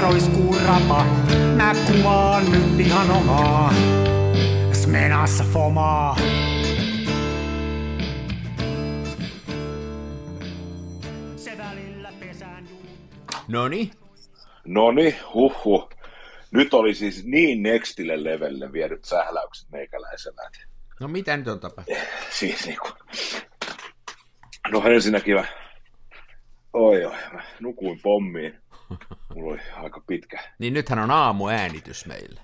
[0.00, 1.04] roiskuu rapa.
[1.56, 3.74] Mä kuvaan nyt ihan omaa.
[4.72, 6.16] Smenassa fomaa.
[11.36, 12.82] Se välillä pesään juu.
[13.48, 13.90] Noni,
[14.64, 15.90] Noni, huhhuh.
[16.50, 20.42] Nyt oli siis niin nextille levelle viedyt sähläykset meikäläisellä.
[20.46, 20.60] että
[21.00, 22.02] no mitä nyt on tapahtunut?
[22.38, 22.88] Siis niinku...
[24.72, 25.44] No ensinnäkin mä...
[26.72, 28.58] Oi oi, mä nukuin pommiin.
[29.34, 30.42] Mulla oli aika pitkä.
[30.58, 32.40] Niin nythän on aamuäänitys meillä.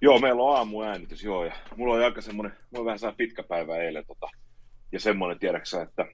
[0.00, 1.44] Joo, meillä on aamuäänitys, joo.
[1.44, 4.28] Ja mulla oli aika semmonen, mulla oli vähän saa pitkä päivä eilen tota.
[4.92, 6.06] Ja semmonen, tiedäksä, että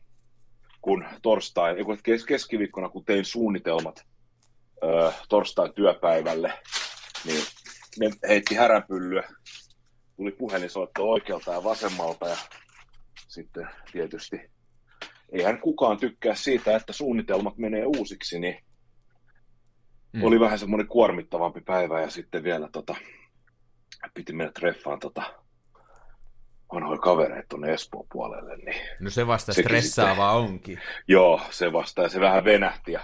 [0.80, 4.06] kun torstai, kes- keskiviikkona, kun tein suunnitelmat
[4.84, 6.52] öö, torstai työpäivälle,
[7.24, 7.44] niin
[8.00, 9.28] ne heitti häränpyllyä.
[10.16, 12.36] Tuli puhelinsoitto oikealta ja vasemmalta ja
[13.28, 14.50] sitten tietysti
[15.32, 18.64] eihän kukaan tykkää siitä, että suunnitelmat menee uusiksi, niin
[20.12, 20.22] Mm.
[20.24, 22.94] oli vähän semmoinen kuormittavampi päivä ja sitten vielä tota,
[24.14, 25.22] piti mennä treffaan tota,
[26.74, 30.80] vanhoja kavereita tuonne Espoon puolelle, niin No se vasta stressaavaa onkin.
[31.08, 33.00] joo, se vasta ja se vähän venähti ja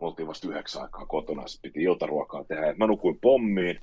[0.00, 2.66] me oltiin vasta yhdeksän aikaa kotona ja sitten piti iltaruokaa tehdä.
[2.66, 3.80] Ja mä nukuin pommiin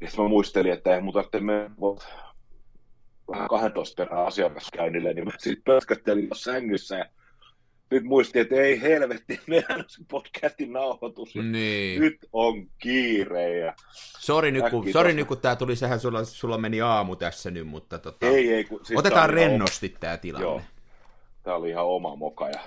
[0.00, 1.70] ja sitten mä muistelin, että ei muuta tarvitse mennä
[3.30, 7.04] vähän 12 perään asiakaskäynnille, niin mä sitten pötköttelin jo sängyssä ja
[7.94, 11.34] nyt muistin, että ei helvetti, meidän on se podcastin nauhoitus.
[11.34, 12.00] Niin.
[12.00, 13.74] Nyt on kiire ja
[14.18, 15.12] Sori nyt, kun, tosta.
[15.12, 18.64] nyt, kun tää tuli, sehän sulla, sulla meni aamu tässä nyt, mutta tota, ei, ei,
[18.64, 20.46] kun, siis otetaan tää ihan rennosti tää tilanne.
[20.46, 20.60] Joo.
[21.42, 22.60] Tämä oli ihan oma moka ja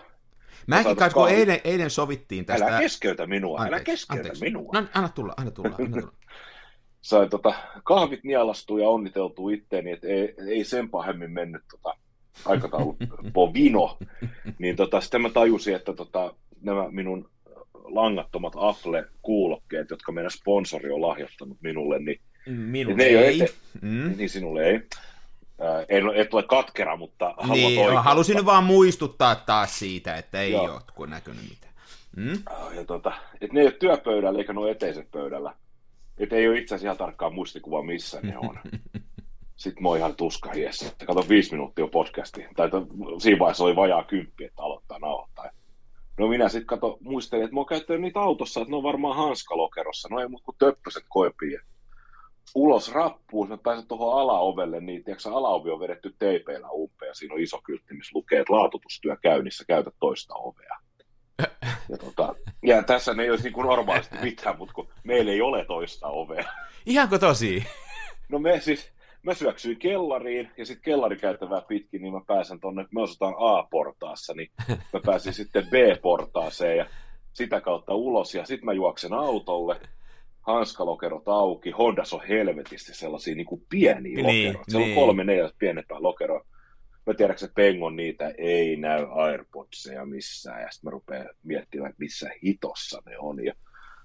[0.67, 2.67] Mäkin kanssa, kun eilen, eilen sovittiin tästä...
[2.67, 4.43] älä keskeytä minua, älä Anteeksi, keskeytä anteeksi.
[4.43, 4.71] minua.
[4.73, 6.13] No, anna tulla, anna tulla, anna tulla.
[7.01, 11.97] Sain tota, kahvit nielastua ja onniteltua itteeni, että ei, ei sen pahemmin mennyt tota,
[12.45, 12.97] aikataulu
[13.33, 13.97] povino.
[14.59, 17.29] Niin tota, sitten mä tajusin, että tota, nämä minun
[17.83, 23.45] langattomat Afle-kuulokkeet, jotka meidän sponsori on lahjoittanut minulle, niin, Minulle Ne ei ei.
[23.81, 24.13] Mm.
[24.17, 24.79] niin sinulle ei.
[25.61, 28.01] Ää, en, et ole katkera, mutta Niin, oikeutta.
[28.01, 30.73] halusin vaan muistuttaa taas siitä, että ei Joo.
[30.73, 31.73] ole kun näkynyt mitään.
[32.15, 32.43] Mm?
[32.75, 33.11] Ja tota,
[33.41, 35.53] et ne ei ole työpöydällä eikä ne ole eteisen pöydällä.
[36.17, 38.55] Et ei ole itse asiassa ihan tarkkaa muistikuva, missä ne on.
[39.57, 40.95] Sitten mä oon ihan tuska hiessä.
[41.07, 42.49] Kato viisi minuuttia jo podcastia.
[42.55, 42.87] Tai to,
[43.19, 45.49] siinä vaiheessa oli vajaa kymppi, että aloittaa nauhoittaa.
[46.19, 49.15] No minä sitten kato, muistelin, että mä oon käyttänyt niitä autossa, että ne on varmaan
[49.15, 50.09] hanskalokerossa.
[50.11, 51.61] No ei muuta kuin töppöset koipia.
[52.55, 57.33] Ulos rappuun, mä pääsen tuohon alaovelle, niin tiedätkö, alaovi on vedetty teipeillä umpeen ja siinä
[57.33, 60.77] on iso kyltti, missä lukee, että laatutustyö käynnissä, käytä toista ovea.
[61.89, 65.65] Ja, tota, ja tässä ei olisi niin kuin normaalisti mitään, mutta kun meillä ei ole
[65.65, 66.43] toista ovea.
[66.85, 67.63] Ihanko tosi?
[68.29, 68.91] No me siis,
[69.27, 74.51] mä syöksyin kellariin ja sitten kellarikäytävää pitkin, niin mä pääsen tonne, me asutaan A-portaassa, niin
[74.69, 76.85] mä pääsin sitten B-portaaseen ja
[77.33, 79.79] sitä kautta ulos ja sitten mä juoksen autolle,
[80.41, 84.71] hanskalokerot auki, Hondas on helvetisti sellaisia niin kuin pieniä Niin, lokeroita.
[84.71, 84.97] Siellä niin.
[84.97, 86.45] on kolme, neljä pienempää lokeroa.
[87.05, 91.99] Mä tiedäks, että pengon niitä ei näy Airpodseja missään ja sitten mä rupean miettimään, että
[91.99, 93.45] missä hitossa ne on.
[93.45, 93.53] Ja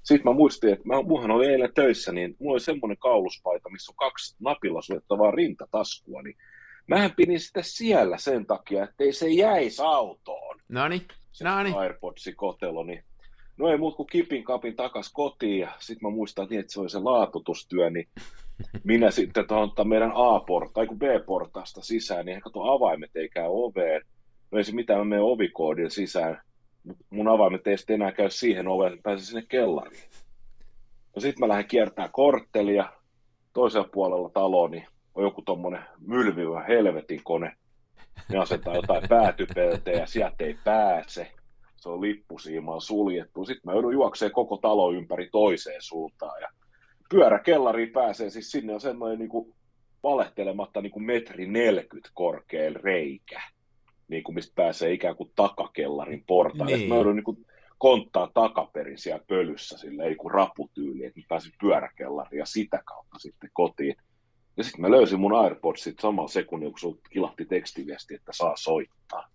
[0.03, 3.93] sitten mä muistin, että mä, muhan oli eilen töissä, niin mulla oli semmoinen kauluspaita, missä
[3.93, 6.37] on kaksi napilla suljettavaa rintataskua, niin
[6.87, 11.03] mähän pidin sitä siellä sen takia, ettei se jäisi autoon Noni,
[11.33, 11.73] se noni.
[11.75, 13.05] AirPodsi kotelo, niin
[13.57, 16.81] no ei muut kuin kipin kapin takas kotiin ja sitten mä muistan niin, että se
[16.81, 18.09] oli se laatutustyö, niin
[18.85, 24.03] minä sitten tuohon meidän A-porta, tai kun B-portaasta sisään, niin kato avaimet ei käy oveen.
[24.51, 26.43] No ei se mitään, mä menen ovikoodin sisään.
[27.11, 30.03] Mun avaimet ei sitten enää käy siihen oveen, että pääsen sinne kellariin.
[31.17, 32.93] No sitten mä lähden kiertää korttelia.
[33.53, 37.57] Toisella puolella taloa, niin on joku tommonen mylvivä helvetin kone.
[38.29, 41.33] Ne asentaa jotain päätypeltejä ja sieltä ei pääse.
[41.77, 43.45] Se on lippusiimaan suljettu.
[43.45, 46.41] Sitten mä joudun juokseen koko talo ympäri toiseen suuntaan.
[46.41, 46.49] Ja
[47.11, 49.55] pyöräkellariin pääsee, siis sinne on semmoinen niin kuin
[50.03, 53.43] valehtelematta niin kuin metri 40 korkea reikä,
[54.13, 56.77] niin kuin mistä pääsee ikään kuin takakellarin portaille.
[56.77, 56.89] Niin.
[56.89, 57.47] Mä joudun niin kuin
[57.79, 63.19] konttaa takaperin siellä pölyssä sille ei kuin raputyyli, että mä pääsin pyöräkellariin ja sitä kautta
[63.19, 63.97] sitten kotiin.
[64.57, 69.29] Ja sitten mä löysin mun AirPodsit samalla sekunnilla, kun sulta kilahti tekstiviesti, että saa soittaa.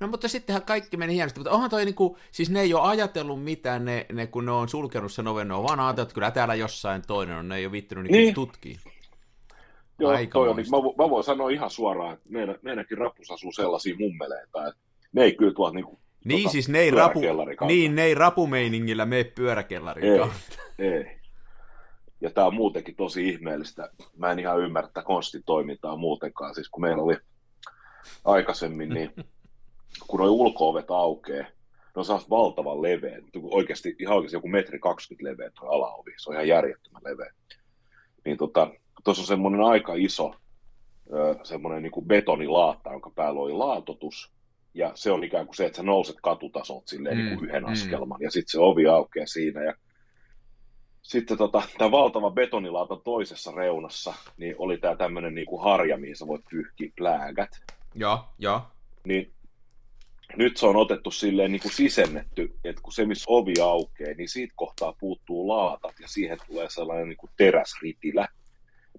[0.00, 3.44] No mutta sittenhän kaikki meni hienosti, mutta onhan toi niinku, siis ne ei ole ajatellut
[3.44, 6.30] mitään, ne, ne kun ne on sulkenut sen oven, ne on vaan ajatellut, että kyllä
[6.30, 8.34] täällä jossain toinen on, ne ei ole viittinyt niinku Niin.
[8.34, 8.78] tutkia.
[9.98, 10.76] Joo, Aika toi on, moista.
[10.76, 14.80] mä, mä, voin sanoa ihan suoraan, että meidän, meidänkin rapus asuu sellaisia mummeleita, että
[15.12, 17.20] ne ei kyllä tuolta niinku, Niin tota, siis ne ei, rapu,
[17.66, 20.18] niin, ne ei rapumeiningillä mene pyöräkellarin Ei.
[20.18, 20.62] kautta.
[20.78, 21.24] Ei.
[22.20, 23.90] Ja tämä on muutenkin tosi ihmeellistä.
[24.16, 26.54] Mä en ihan ymmärrä tätä konstitoimintaa muutenkaan.
[26.54, 27.16] Siis kun meillä oli
[28.24, 29.12] aikaisemmin, niin
[30.08, 31.46] kun noi ulko-ovet aukeaa,
[31.96, 36.34] on saas valtavan leveä, oikeasti, ihan oikeasti joku metri 20 leveä tuo alaovi, se on
[36.34, 37.32] ihan järjettömän leveä.
[38.24, 38.70] Niin tota,
[39.04, 40.34] tuossa on semmoinen aika iso
[41.42, 44.32] semmoinen niin kuin betonilaatta, jonka päällä oli laatotus,
[44.74, 47.62] ja se on ikään kuin se, että sä nouset katutasot silleen mm, niin kuin yhden
[47.62, 47.72] mm.
[47.72, 49.74] askelman, ja sitten se ovi aukeaa siinä, ja
[51.02, 56.16] sitten tota, tämä valtava betonilaatan toisessa reunassa, niin oli tämä tämmöinen niin kuin harja, mihin
[56.16, 57.50] sä voit pyyhkiä pläägät.
[57.94, 58.62] Joo, joo.
[59.04, 59.32] Niin
[60.36, 64.28] nyt se on otettu silleen niin kuin sisennetty, että kun se missä ovi aukeaa, niin
[64.28, 68.28] siitä kohtaa puuttuu laatat ja siihen tulee sellainen niin kuin teräsritilä.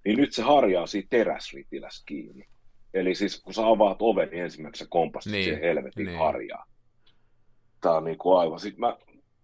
[0.05, 2.47] Niin nyt se harjaa siitä teräsritilästä kiinni.
[2.93, 6.19] Eli siis kun sä avaat oven, niin ensimmäiseksi sä kompastit niin, siihen helvetin niin.
[6.19, 6.65] harjaa.
[7.81, 8.59] Tämä on niin kuin aivan.
[8.59, 8.97] Sitten mä,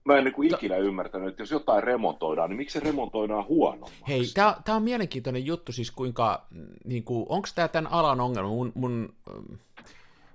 [0.06, 4.04] mä en niin kuin ikinä ymmärtänyt, että jos jotain remontoidaan, niin miksi se remontoidaan huonommaksi?
[4.08, 4.24] Hei,
[4.66, 6.48] tämä on mielenkiintoinen juttu, siis kuinka,
[6.86, 8.50] niin kuin, onko tämä tämän alan ongelma?
[8.50, 9.16] Mun, mun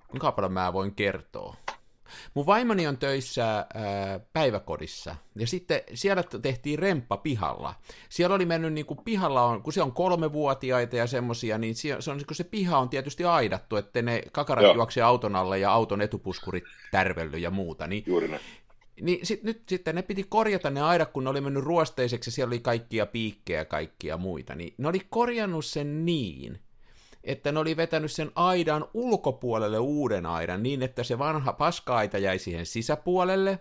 [0.09, 1.57] kuinka paljon mä voin kertoa?
[2.35, 3.67] Mun vaimoni on töissä ää,
[4.33, 7.75] päiväkodissa, ja sitten siellä tehtiin remppa pihalla.
[8.09, 11.95] Siellä oli mennyt, niin kuin pihalla on, kun se on kolmevuotiaita ja semmosia, niin se,
[12.11, 16.03] on, kun se piha on tietysti aidattu, että ne kakarat juoksee auton alle ja auton
[16.03, 17.87] etupuskurit tärvelly ja muuta.
[17.87, 18.43] Niin, Juuri näin.
[19.01, 22.33] Niin sit, nyt sitten ne piti korjata ne aidat, kun ne oli mennyt ruosteiseksi ja
[22.33, 24.55] siellä oli kaikkia piikkejä ja kaikkia muita.
[24.55, 26.61] Niin ne oli korjannut sen niin,
[27.27, 32.39] että ne oli vetänyt sen aidan ulkopuolelle uuden aidan niin, että se vanha paska-aita jäi
[32.39, 33.59] siihen sisäpuolelle.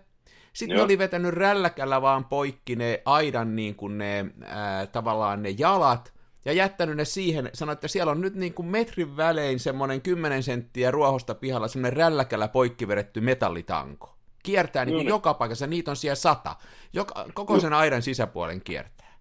[0.54, 0.78] Sitten Joo.
[0.78, 6.14] ne oli vetänyt rälläkällä vaan poikki ne aidan niin kuin ne ää, tavallaan ne jalat,
[6.46, 10.44] ja jättänyt ne siihen, sanoi, että siellä on nyt niin kuin metrin välein semmoinen 10
[10.44, 14.16] senttiä ruohosta pihalla semmoinen rälläkällä poikki vedetty metallitanko.
[14.44, 16.56] Kiertää niin kuin joka paikassa, niitä on siellä sata.
[16.94, 19.20] Joka, koko sen aidan sisäpuolen kiertää.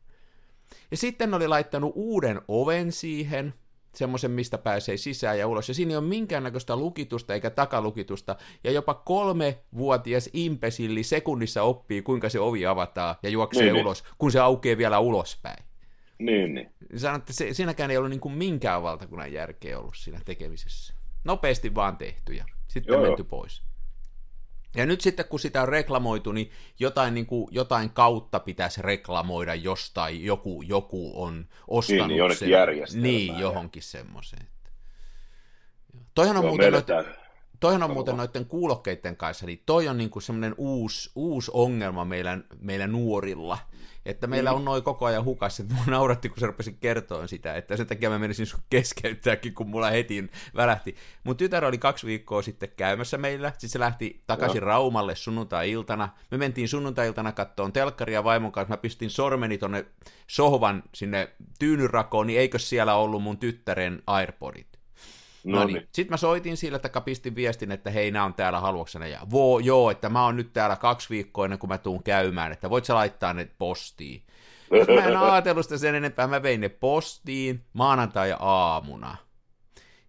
[0.91, 3.55] Ja sitten ne oli laittanut uuden oven siihen,
[3.97, 5.69] semmoisen, mistä pääsee sisään ja ulos.
[5.69, 8.37] Ja siinä ei ole minkäännäköistä lukitusta eikä takalukitusta.
[8.65, 13.87] Ja jopa kolme vuotias impesilli sekunnissa oppii, kuinka se ovi avataan ja juoksee niin, niin.
[13.87, 14.15] ulos, niin.
[14.19, 15.65] kun se aukeaa vielä ulospäin.
[16.19, 16.71] Niin, niin.
[16.97, 20.95] Sanon, että se, siinäkään ei ollut niin kuin minkään valtakunnan järkeä ollut siinä tekemisessä.
[21.25, 23.29] Nopeasti vaan tehty ja sitten joo, menty joo.
[23.29, 23.63] pois.
[24.77, 29.55] Ja nyt sitten kun sitä on reklamoitu, niin jotain, niin kuin, jotain kautta pitäisi reklamoida
[29.55, 33.03] jostain, joku, joku on ostanut niin, sen.
[33.03, 34.47] Niin, johonkin semmoiseen.
[36.15, 37.05] Toihan on Joo, muuten, noiden,
[37.61, 42.39] toihan on muuten noiden kuulokkeiden kanssa, niin toi on niin semmoinen uusi, uusi ongelma meillä,
[42.61, 43.59] meillä nuorilla,
[44.07, 44.57] että meillä mm.
[44.57, 47.87] on noin koko ajan hukassa, että mun nauratti, kun se rupesi kertoa sitä, että sen
[47.87, 50.97] takia mä menisin keskeyttääkin, kun mulla heti välähti.
[51.25, 54.67] Mun tytär oli kaksi viikkoa sitten käymässä meillä, sitten se lähti takaisin no.
[54.67, 56.09] Raumalle sunnuntai-iltana.
[56.31, 59.87] Me mentiin sunnuntai-iltana kattoon telkkaria vaimon kanssa, mä pistin sormeni tonne
[60.27, 61.29] sohvan sinne
[61.59, 64.74] tyynyrakoon, niin eikö siellä ollut mun tyttären Airpodit?
[65.45, 65.89] No, niin.
[65.93, 69.07] Sitten mä soitin sillä, että pistin viestin, että hei, nämä on täällä haluaksena.
[69.07, 72.53] Ja voo, joo, että mä oon nyt täällä kaksi viikkoa ennen kuin mä tuun käymään,
[72.53, 74.23] että voit sä laittaa ne postiin.
[74.79, 79.17] Sitten mä en ajatellut sitä sen enempää, mä vein ne postiin maanantai-aamuna.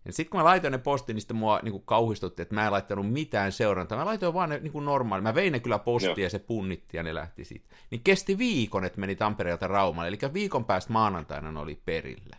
[0.05, 2.71] Ja sitten kun mä laitoin ne postiin, niin sitten mua niin kauhistutti, että mä en
[2.71, 3.97] laittanut mitään seurantaa.
[3.97, 5.21] Mä laitoin vaan ne niin kuin normaali.
[5.21, 7.75] Mä vein ne kyllä postiin ja se punnitti ja ne lähti siitä.
[7.91, 10.07] Niin kesti viikon, että meni Tampereelta Raumalle.
[10.07, 12.37] Eli viikon päästä maanantaina ne oli perillä.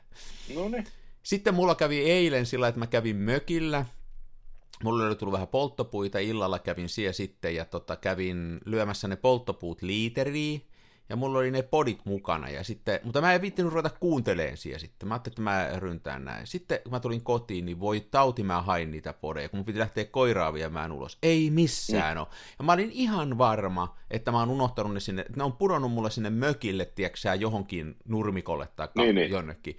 [0.54, 0.86] No niin.
[1.26, 3.86] Sitten mulla kävi eilen sillä, että mä kävin mökillä.
[4.82, 9.82] Mulla oli tullut vähän polttopuita, illalla kävin siellä sitten ja tota, kävin lyömässä ne polttopuut
[9.82, 10.66] liiteriin.
[11.08, 14.78] Ja mulla oli ne podit mukana, ja sitten, mutta mä en viittinyt ruveta kuunteleen siellä
[14.78, 15.08] sitten.
[15.08, 16.46] Mä ajattelin, että mä ryntään näin.
[16.46, 19.78] Sitten kun mä tulin kotiin, niin voi tauti mä hain niitä podeja, kun mun piti
[19.78, 21.18] lähteä koiraa viemään ulos.
[21.22, 22.20] Ei missään mm.
[22.20, 22.28] ole.
[22.58, 25.92] Ja mä olin ihan varma, että mä oon unohtanut ne sinne, että ne on pudonnut
[25.92, 29.76] mulle sinne mökille, tiedätkö johonkin nurmikolle tai niin, niin.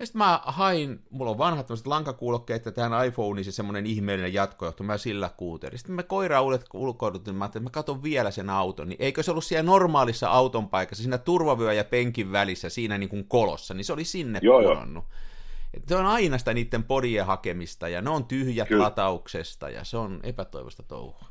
[0.00, 4.34] Ja sitten mä hain, mulla on vanhat tämmöiset lankakuulokkeet ja tähän iPhoneen se semmoinen ihmeellinen
[4.34, 5.78] jatkojohto, mä sillä kuuntelin.
[5.78, 9.30] Sitten mä koira uudet ulkoilutin, mä että mä katson vielä sen auton, niin eikö se
[9.30, 13.84] ollut siellä normaalissa auton paikassa, siinä turvavyö ja penkin välissä, siinä niin kuin kolossa, niin
[13.84, 15.04] se oli sinne joo, pudonnut.
[15.04, 15.82] Joo.
[15.86, 18.84] Se on aina sitä niiden podien hakemista ja ne on tyhjät Kyllä.
[18.84, 21.28] latauksesta ja se on epätoivosta touhua.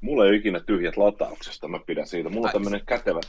[0.00, 2.28] Mulla ei ole ikinä tyhjät latauksesta, mä pidän siitä.
[2.30, 3.20] Mulla on tämmöinen kätevä,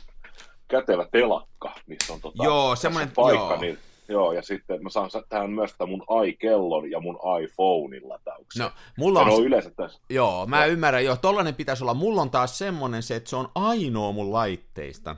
[0.68, 3.62] kätevä telakka, missä on tota, joo, semmoinen, paikka, joo.
[3.62, 3.78] niin
[4.12, 8.64] Joo, ja sitten mä saan tähän myös mun iKellon ja mun iPhonein latauksen.
[8.64, 9.30] No, mulla on...
[9.30, 10.00] on yleensä tässä.
[10.10, 10.66] Joo, mä ja.
[10.66, 11.94] ymmärrän, joo, tollanen pitäisi olla.
[11.94, 15.16] Mulla on taas semmonen se, että se on ainoa mun laitteista,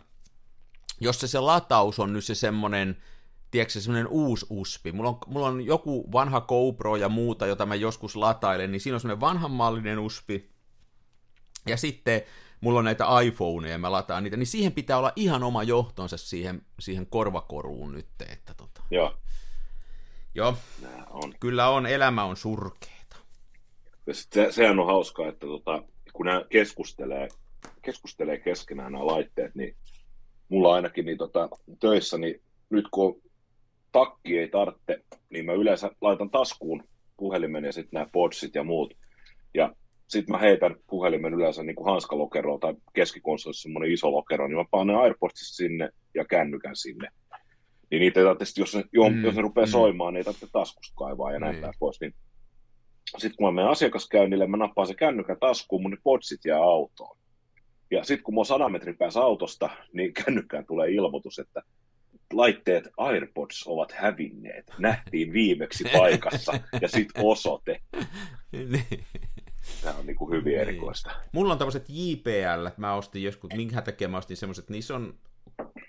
[1.02, 2.98] jossa se lataus on nyt se semmonen,
[3.52, 4.92] tiedätkö, semmoinen uusi uspi.
[4.92, 8.96] Mulla on, mulla on joku vanha GoPro ja muuta, jota mä joskus latailen, niin siinä
[8.96, 10.54] on semmoinen vanhanmallinen uspi.
[11.68, 12.22] Ja sitten
[12.62, 16.18] mulla on näitä iPhoneja ja mä lataan niitä, niin siihen pitää olla ihan oma johtonsa
[16.18, 18.08] siihen, siihen korvakoruun nyt.
[18.30, 18.73] Että tota.
[18.94, 19.14] Joo.
[20.36, 20.56] Joo,
[21.10, 21.34] on.
[21.40, 23.16] kyllä on, elämä on surkeeta.
[24.12, 25.84] Se, sehän on hauskaa, että tota,
[26.14, 27.28] kun nämä keskustelee,
[27.82, 29.76] keskustelee keskenään nämä laitteet, niin
[30.50, 33.22] mulla ainakin niin tota, töissä, niin nyt kun
[33.92, 36.84] takki ei tarvitse, niin mä yleensä laitan taskuun
[37.18, 38.94] puhelimen ja sitten nämä podsit ja muut.
[39.54, 39.76] Ja
[40.08, 44.66] sitten mä heitän puhelimen yleensä niin kuin hanskalokeroon tai keskikonsolissa semmoinen iso lokero, niin mä
[44.72, 47.08] panen AirPodsit sinne ja kännykän sinne.
[47.94, 49.72] Niin niitä ei tarvitse, jos ne, mm, jos ne rupeaa mm.
[49.72, 51.74] soimaan, niin ei tarvitse taskusta kaivaa ja näin niin.
[51.80, 52.02] pois.
[52.02, 52.16] Niin
[53.18, 57.18] sitten kun mä menen asiakaskäynnille, mä nappaan se kännykän taskuun, mun podsit jää autoon.
[57.92, 61.62] Ja sitten kun mä oon 100 metrin päässä autosta, niin kännykkään tulee ilmoitus, että
[62.34, 64.72] laitteet AirPods ovat hävinneet.
[64.78, 67.82] Nähtiin viimeksi paikassa ja sitten osoite.
[68.52, 69.06] Niin.
[69.84, 70.62] Tämä on niin kuin hyvin niin.
[70.62, 71.12] erikoista.
[71.32, 75.14] Mulla on tämmöiset JPL, että mä ostin joskus, minkä takia mä ostin semmoiset, niissä on,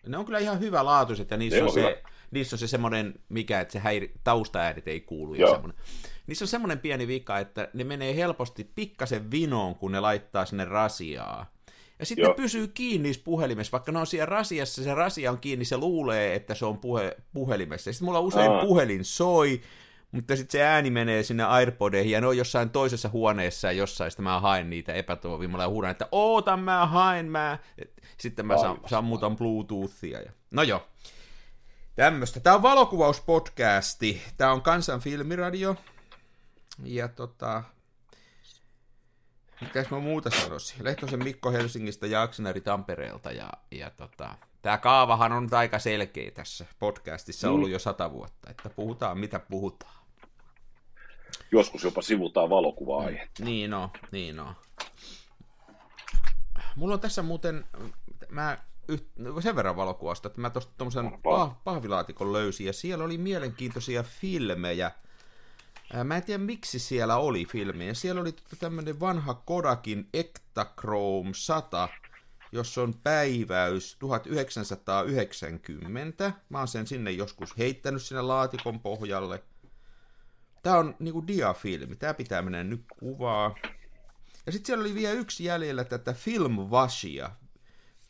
[0.07, 3.15] ne on kyllä ihan hyvä laatuiset ja niissä on, on se, niissä on se semmoinen,
[3.29, 5.35] mikä, että se häiri, taustaäärit ei kuulu.
[5.35, 5.79] Ja semmoinen.
[6.27, 10.65] Niissä on semmoinen pieni vika, että ne menee helposti pikkasen vinoon, kun ne laittaa sinne
[10.65, 11.55] rasiaa.
[11.99, 15.39] Ja sitten ne pysyy kiinni niissä puhelimessa, vaikka ne on siellä rasiassa, se rasia on
[15.39, 17.93] kiinni, se luulee, että se on puhe, puhelimessa.
[17.93, 18.67] Sitten mulla usein Aa.
[18.67, 19.61] puhelin soi,
[20.15, 24.11] mutta sitten se ääni menee sinne AirPodeihin, ja ne on jossain toisessa huoneessa, ja jossain,
[24.11, 27.59] sitten mä haen niitä epätoivimalla ja huudan, että oota mä haen mä.
[28.19, 30.21] Sitten mä sam- sammutan Bluetoothia.
[30.21, 30.33] Ja...
[30.51, 30.87] No joo,
[31.95, 32.41] tämmöistä.
[32.41, 35.77] Tämä on valokuvauspodcasti, tämä on Kansan filmiradio,
[36.85, 37.63] ja tota,
[39.61, 40.85] Mitäs mä muuta sanoisin?
[40.85, 43.33] Lehtosen Mikko Helsingistä ja Aksenari Tampereelta.
[43.33, 47.73] Ja, ja tota, tämä kaavahan on aika selkeä tässä podcastissa ollut mm.
[47.73, 50.04] jo sata vuotta, että puhutaan mitä puhutaan.
[51.53, 53.43] Joskus jopa sivutaan valokuva-aihetta.
[53.43, 53.45] Mm.
[53.45, 54.55] Niin on, niin on.
[56.77, 57.65] Mulla on tässä muuten,
[58.29, 58.59] mä
[59.41, 64.91] sen verran valokuvasta, että mä tuosta tuommoisen pah- pahvilaatikon löysin, ja siellä oli mielenkiintoisia filmejä,
[66.05, 67.95] Mä en tiedä miksi siellä oli filmiä.
[67.95, 71.89] Siellä oli tämmöinen vanha Kodakin Ektachrome 100,
[72.53, 76.33] jossa on päiväys 1990.
[76.49, 79.43] Mä oon sen sinne joskus heittänyt sinne laatikon pohjalle.
[80.65, 81.97] Tää on niinku diafilmi.
[81.97, 83.55] Tää pitää mennä nyt kuvaa.
[84.47, 87.31] Ja sitten siellä oli vielä yksi jäljellä tätä filmvashia.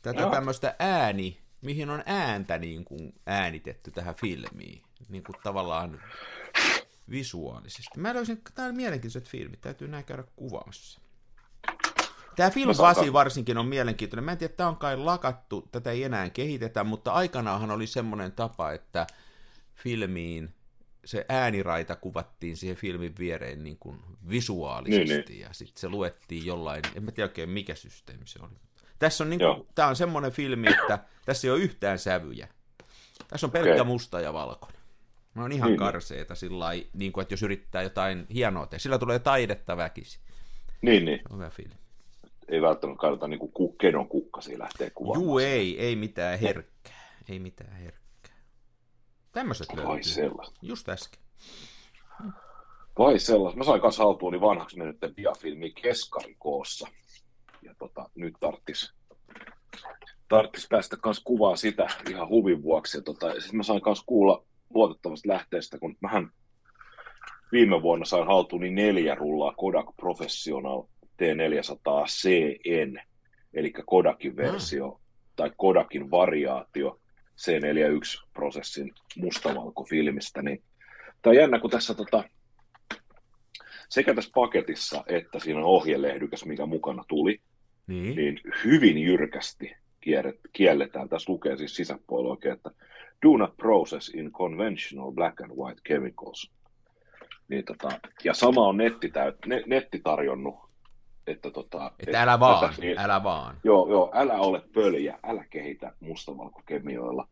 [0.02, 4.82] Tätä tämmöistä ääni, mihin on ääntä niin kuin äänitetty tähän filmiin.
[5.08, 6.00] Niin kuin tavallaan
[7.10, 8.00] visuaalisesti.
[8.00, 11.00] Mä löysin, tämä on mielenkiintoiset filmit, täytyy näin käydä kuvaamassa.
[12.36, 14.24] Tämä Film Vasi varsinkin on mielenkiintoinen.
[14.24, 18.32] Mä en tiedä, tämä on kai lakattu, tätä ei enää kehitetä, mutta aikanaanhan oli semmoinen
[18.32, 19.06] tapa, että
[19.74, 20.54] filmiin
[21.04, 25.40] se ääniraita kuvattiin siihen filmin viereen niin kuin visuaalisesti, niin, niin.
[25.40, 28.54] ja sitten se luettiin jollain, en mä tiedä oikein mikä systeemi se oli.
[28.98, 32.48] Tässä on, niin kuin, tämä on semmoinen filmi, että tässä ei ole yhtään sävyjä.
[33.28, 33.84] Tässä on pelkkä okay.
[33.84, 34.80] musta ja valkoinen.
[35.34, 35.78] Ne on ihan niin.
[35.78, 40.18] karseita sillä niin kuin, että jos yrittää jotain hienoa tehdä, sillä tulee taidetta väkisi.
[40.82, 41.20] Niin, niin.
[41.30, 41.74] On hyvä filmi.
[42.48, 45.24] Ei välttämättä kannata niin kuin kenon kukkasi lähteä kuvaamaan.
[45.24, 47.12] Juu, ei, ei mitään herkkää.
[47.28, 48.03] Ei mitään herkkää.
[49.34, 49.88] Tämmöiset löytyy.
[49.92, 50.58] Vai sellaista.
[50.62, 51.20] Just äsken.
[52.98, 53.58] Vai sellaista.
[53.58, 56.88] Mä sain kanssa haltuuni vanhaksi mennytten diafilmi Keskarin koossa.
[57.62, 58.92] Ja tota, nyt tarttis,
[60.28, 62.98] tarttis päästä kanssa kuvaa sitä ihan huvin vuoksi.
[62.98, 66.30] Ja tota, sitten mä sain kanssa kuulla luotettavasta lähteestä, kun mähän
[67.52, 73.00] viime vuonna sain haltuuni neljä rullaa Kodak Professional T400 CN,
[73.54, 74.98] eli Kodakin versio mm.
[75.36, 77.00] tai Kodakin variaatio
[77.36, 80.62] C41-prosessin mustavalkofilmistä, niin
[81.22, 82.24] tämä on jännä, kun tässä tota,
[83.88, 87.40] sekä tässä paketissa että siinä on ohjelehdykäs, mikä mukana tuli,
[87.86, 89.76] niin, niin hyvin jyrkästi
[90.52, 92.70] kielletään, tässä lukee siis sisäpuolella oikein, että
[93.26, 96.50] do not process in conventional black and white chemicals.
[97.48, 97.88] Niin tota,
[98.24, 99.12] ja sama on netti,
[99.46, 100.54] ne, netti tarjonnut,
[101.26, 103.56] että, tota, että, että älä vaan, tätä, niin, älä vaan.
[103.64, 107.28] Joo, joo, älä ole pöljä, älä kehitä mustavalkokemioilla.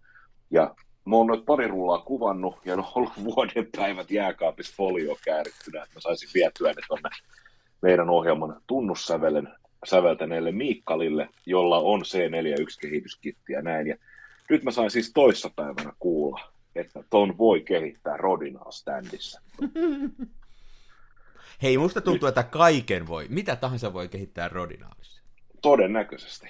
[0.50, 5.16] Ja mä oon noita pari rullaa kuvannut, ja ne on ollut vuoden päivät jääkaapissa folio
[5.24, 7.10] käärittynä, että mä saisin vietyä ne tuonne
[7.82, 9.48] meidän ohjelman tunnussävelen
[9.84, 13.86] säveltäneelle Miikkalille, jolla on C41-kehityskitti ja näin.
[13.86, 13.96] Ja
[14.50, 16.40] nyt mä sain siis toissapäivänä kuulla,
[16.74, 19.42] että ton voi kehittää Rodinaa standissa.
[21.62, 25.22] Hei, musta tuntuu, että kaiken voi, mitä tahansa voi kehittää Rodinaalissa.
[25.62, 26.48] Todennäköisesti.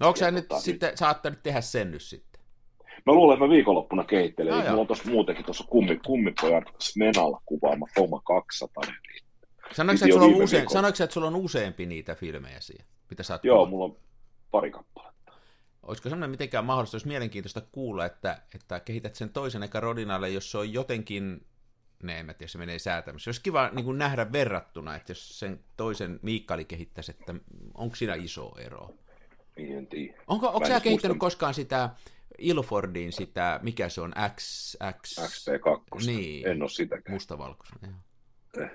[0.00, 2.40] No onko sä nyt tota, sitten, saattanut tehdä sen nyt sitten?
[3.06, 4.52] Mä luulen, että mä viikonloppuna kehittelen.
[4.52, 8.82] No, Mulla on tuossa muutenkin tuossa kummi, kummipojan Smenalla kuvaama Foma 200.
[9.72, 12.86] Sanoiko, että sulla, on useen, sanoiko, että sulla on useampi niitä filmejä siihen?
[13.10, 13.96] Mitä sä Joo, mulla on
[14.50, 15.32] pari kappaletta.
[15.82, 20.50] Olisiko semmoinen mitenkään mahdollista, jos mielenkiintoista kuulla, että, että kehität sen toisen eka Rodinalle, jos
[20.50, 21.46] se on jotenkin
[22.02, 23.28] ne, en mä tiedä, se menee säätämässä.
[23.28, 27.34] Olisi kiva niin kuin nähdä verrattuna, että jos sen toisen Miikkali kehittäisi, että
[27.74, 28.90] onko siinä iso ero?
[29.56, 30.18] En tiedä.
[30.26, 31.26] Onko, onko sä kehittänyt muista...
[31.26, 31.90] koskaan sitä
[32.38, 34.76] Ilfordin sitä, mikä se on, X...
[35.02, 35.18] X...
[35.18, 36.06] XP2.
[36.06, 36.48] Niin.
[36.48, 37.14] En ole sitäkään.
[37.14, 37.78] Mustavalkoisen,
[38.58, 38.70] eh.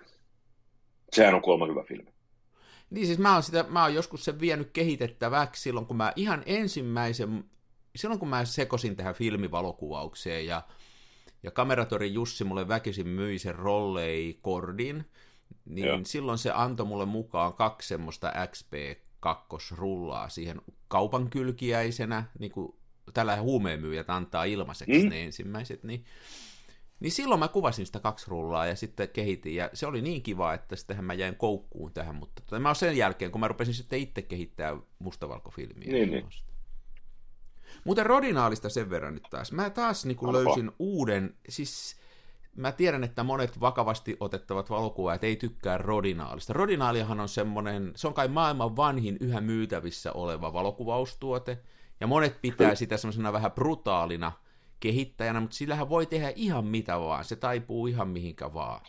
[1.14, 2.16] Sehän on kuulemma hyvä filmi.
[2.90, 6.44] Niin siis mä oon, sitä, mä oon joskus sen vienyt kehitettäväksi silloin, kun mä ihan
[6.46, 7.44] ensimmäisen,
[7.96, 10.62] silloin kun mä sekosin tähän filmivalokuvaukseen ja,
[11.46, 15.06] ja kameratori Jussi mulle väkisin myi sen rollei-kordin,
[15.66, 16.00] niin Joo.
[16.06, 22.76] silloin se antoi mulle mukaan kaksi semmoista XP2-rullaa siihen kaupan kylkiäisenä, niin kuin
[23.14, 25.10] tällä huumeenmyyjät antaa ilmaiseksi mm.
[25.10, 26.06] ne ensimmäiset, niin
[27.00, 30.54] niin silloin mä kuvasin sitä kaksi rullaa ja sitten kehitin, ja se oli niin kiva,
[30.54, 34.00] että sittenhän mä jäin koukkuun tähän, mutta tota, mä sen jälkeen, kun mä rupesin sitten
[34.00, 35.92] itse kehittää mustavalkofilmiä.
[35.92, 36.26] Niin, niin.
[37.84, 39.52] Muuten Rodinaalista sen verran nyt taas.
[39.52, 41.96] Mä taas niin kuin löysin uuden, siis
[42.56, 46.54] mä tiedän, että monet vakavasti otettavat valokuvaajat ei tykkää Rodinaalista.
[46.54, 51.60] Rodinaalihan on semmoinen, se on kai maailman vanhin yhä myytävissä oleva valokuvaustuote,
[52.00, 54.32] ja monet pitää sitä semmoisena vähän brutaalina–
[54.80, 58.82] kehittäjänä, mutta sillähän voi tehdä ihan mitä vaan, se taipuu ihan mihinkä vaan.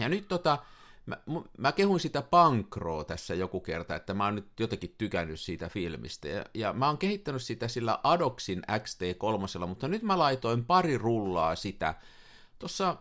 [0.00, 0.58] Ja nyt tota,
[1.06, 1.16] mä,
[1.58, 6.28] mä kehun sitä Pankroa tässä joku kerta, että mä oon nyt jotenkin tykännyt siitä filmistä,
[6.28, 11.56] ja, ja mä oon kehittänyt sitä sillä Adoxin XT3, mutta nyt mä laitoin pari rullaa
[11.56, 11.94] sitä,
[12.58, 12.96] tuossa,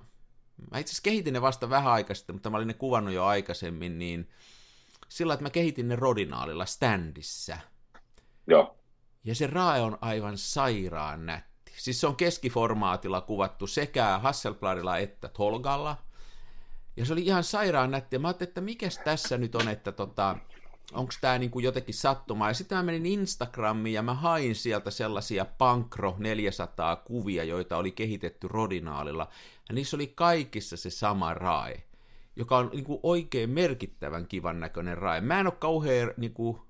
[0.72, 3.26] mä itse asiassa kehitin ne vasta vähän aikaa sitten, mutta mä olin ne kuvannut jo
[3.26, 4.30] aikaisemmin, niin
[5.10, 7.58] sillä, että mä kehitin ne Rodinaalilla standissa.
[8.48, 8.78] Joo.
[9.24, 15.28] Ja se rae on aivan sairaan nätti Siis se on keskiformaatilla kuvattu sekä Hasselbladilla että
[15.28, 15.98] Tolgalla.
[16.98, 18.20] Ja se oli ihan sairaan nätti.
[18.20, 20.38] Mä ajattelin, että mikä tässä nyt on, että tota,
[20.94, 22.50] onko tämä niinku jotenkin sattumaa.
[22.50, 27.92] Ja sitten mä menin Instagramiin ja mä hain sieltä sellaisia Pankro 400 kuvia, joita oli
[27.92, 29.30] kehitetty Rodinaalilla.
[29.70, 31.84] Ja niissä oli kaikissa se sama rae,
[32.36, 35.22] joka on niinku oikein merkittävän kivan näköinen rae.
[35.22, 36.68] Mä en ole kauhean niinku,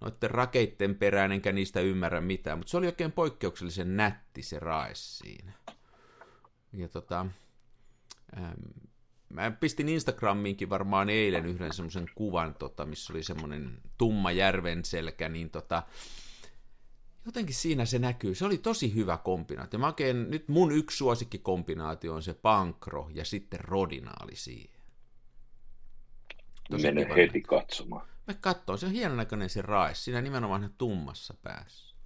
[0.00, 4.90] noiden rakeitten perään, enkä niistä ymmärrä mitään, mutta se oli oikein poikkeuksellisen nätti se rae
[4.94, 5.52] siinä.
[6.72, 7.26] Ja tota,
[8.36, 8.52] ähm,
[9.32, 15.28] mä pistin Instagramiinkin varmaan eilen yhden semmoisen kuvan, tota, missä oli semmoinen tumma järven selkä,
[15.28, 15.82] niin tota,
[17.26, 18.34] jotenkin siinä se näkyy.
[18.34, 19.78] Se oli tosi hyvä kombinaatio.
[19.78, 24.82] Mä oikein, nyt mun yksi suosikkikombinaatio on se pankro ja sitten rodinaali siihen.
[26.70, 28.08] Tosi Mene heti katsomaan.
[28.26, 31.96] Mä katsoin, se on hienon näköinen se rae, siinä nimenomaan tummassa päässä.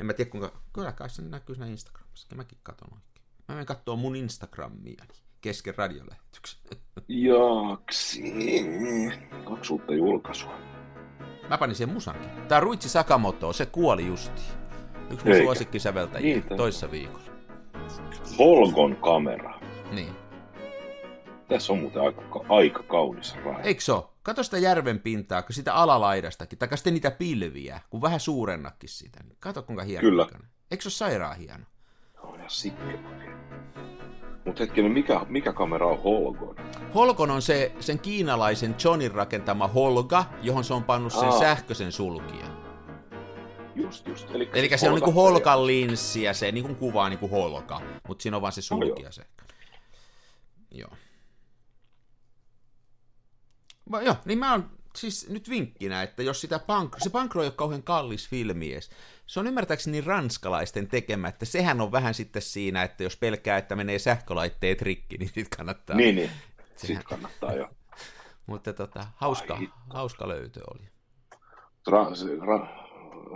[0.00, 3.26] En mä tiedä kuinka, kyllä kai se näkyy siinä Instagramissa, mäkin katon oikein.
[3.48, 5.04] Mä menen katsoa mun Instagramia
[5.42, 6.60] kesken radiolähetyksen.
[7.08, 8.34] Jaksi,
[9.44, 10.54] kaksi uutta julkaisua.
[11.48, 12.30] Mä panin sen musankin.
[12.48, 14.42] Tää Ruitsi Sakamoto, se kuoli justi.
[15.10, 17.32] Yksi mun suosikkisäveltäjiä niin, toissa viikolla.
[18.38, 19.60] Holgon kamera.
[19.90, 20.12] Niin.
[21.48, 23.58] Tässä on muuten aika, aika kaunis raja.
[23.60, 24.04] Eikö se ole?
[24.22, 29.22] Kato sitä järven pintaa, kun sitä alalaidastakin, tai sitten niitä pilviä, kun vähän suurennakin sitä.
[29.22, 30.00] Niin kato kuinka hieno.
[30.00, 30.26] Kyllä.
[30.70, 31.64] Eikö se ole sairaan hieno?
[32.22, 32.98] On ihan sikkeä.
[34.44, 36.56] Mutta hetkinen, mikä, mikä kamera on Holgon?
[36.94, 41.38] Holgon on se, sen kiinalaisen Johnin rakentama Holga, johon se on pannut sen Aa.
[41.38, 42.62] sähköisen sulkijan.
[43.74, 44.30] Just, just.
[44.34, 48.36] Eli, Eli se, on niinku Holkan linssi ja se niinku kuvaa niinku Holga, mutta siinä
[48.36, 49.22] on vaan se sulkija oh, se.
[50.70, 50.90] Joo.
[53.90, 57.46] Va, joo, niin mä oon siis nyt vinkkinä, että jos sitä pankro, se pankro ei
[57.46, 58.90] ole kauhean kallis filmi edes.
[59.32, 63.76] Se on ymmärtääkseni ranskalaisten tekemä, että sehän on vähän sitten siinä, että jos pelkää, että
[63.76, 65.96] menee sähkölaitteet rikki, niin sit kannattaa.
[65.96, 66.30] Niin, niin.
[66.76, 67.68] Sitten kannattaa jo.
[68.46, 69.58] Mutta tota, hauska,
[69.90, 70.88] hauska löytö oli.
[71.90, 72.68] Ra- ra-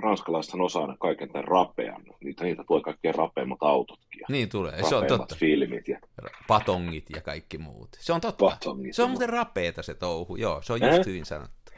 [0.03, 2.03] ranskalaisethan osaa kaiken tämän rapean.
[2.21, 4.23] Niitä, niitä tulee kaikkein rapeimmat autotkin.
[4.29, 5.37] Niin tulee, se on totta.
[5.37, 5.89] filmit.
[5.89, 6.01] Ja...
[6.49, 7.89] Patongit ja kaikki muut.
[7.99, 8.45] Se on totta.
[8.45, 11.07] Patongit se on muuten rapeeta se touhu, joo, se on just äh?
[11.07, 11.73] hyvin sanottu.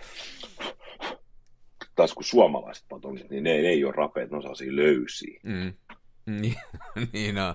[1.99, 5.41] Taas kun suomalaiset patongit, niin ne, ne ei ole rapeet, ne on sellaisia löysiä.
[5.43, 5.73] Mm.
[7.13, 7.55] Niin, on.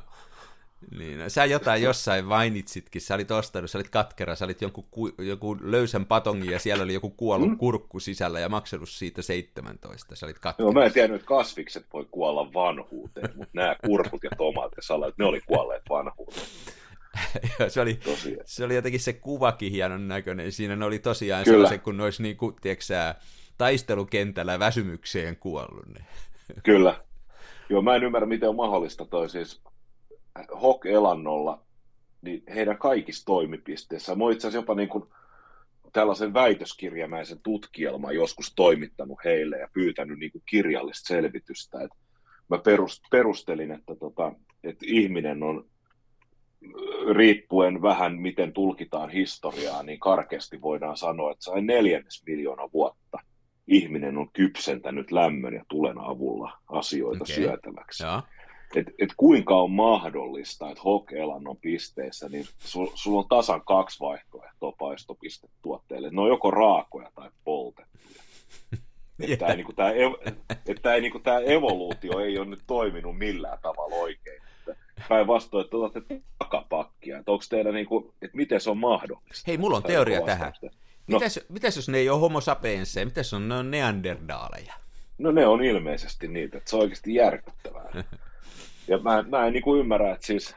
[0.98, 4.86] Niin, no, sä jotain jossain mainitsitkin, sä olit ostanut, sä olit katkera, sä olit jonkun,
[5.18, 7.58] joku löysän patongin ja siellä oli joku kuollut mm.
[7.58, 10.66] kurkku sisällä ja maksanut siitä 17, sä olit katkera.
[10.66, 14.84] Joo, mä en tiennyt, että kasvikset voi kuolla vanhuuteen, mutta nämä kurkut ja tomaatit ja
[14.84, 16.48] salat, ne oli kuolleet vanhuuteen.
[17.68, 18.00] se, oli,
[18.46, 21.56] se oli jotenkin se kuvakin hienon näköinen, siinä ne oli tosiaan Kyllä.
[21.56, 22.86] sellaisen, kun ne olisi niin kuin, tiedätkö,
[23.64, 25.86] taistelukentällä väsymykseen kuollut.
[25.86, 26.06] Ne.
[26.64, 27.02] Kyllä.
[27.70, 29.62] Joo, mä en ymmärrä, miten on mahdollista toi siis
[30.62, 31.62] Hok-elannolla,
[32.22, 35.04] niin heidän kaikissa toimipisteissä, mä itse jopa niin kuin
[35.94, 41.82] tällaisen väitöskirjamäisen tutkielman joskus toimittanut heille ja pyytänyt niin kuin kirjallista selvitystä.
[41.82, 41.92] Et
[42.50, 42.60] mä
[43.12, 44.32] perustelin, että, tota,
[44.64, 45.66] että ihminen on
[47.16, 53.20] riippuen vähän miten tulkitaan historiaa, niin karkeasti voidaan sanoa, että sain neljännes miljoona vuotta
[53.68, 57.36] ihminen on kypsentänyt lämmön ja tulen avulla asioita okay.
[57.36, 58.04] syötäväksi.
[58.04, 58.24] Ja.
[58.76, 64.72] Et, et kuinka on mahdollista, että Hok-elannon pisteissä, niin sulla sul on tasan kaksi vaihtoehtoa
[64.72, 66.10] paistopistetuotteille.
[66.10, 68.24] Ne on joko raakoja tai poltettuja.
[69.20, 69.56] Että yeah.
[69.56, 69.92] niinku tämä,
[70.68, 74.42] että niinku tämä evoluutio ei ole nyt toiminut millään tavalla oikein.
[75.10, 77.18] Päinvastoin, että otatte takapakkia.
[77.18, 79.44] Että onko teillä, niinku, että miten se on mahdollista?
[79.48, 80.54] Hei, mulla on teoria tähän.
[81.08, 81.20] No.
[81.20, 83.06] Mitäs, mitäs jos ne ei ole homo sapienseja?
[83.06, 84.74] Mitäs on, ne on neanderdaaleja?
[85.18, 88.04] No ne on ilmeisesti niitä, että se on oikeasti järkyttävää.
[88.88, 90.56] ja mä, mä en niin ymmärrä, että siis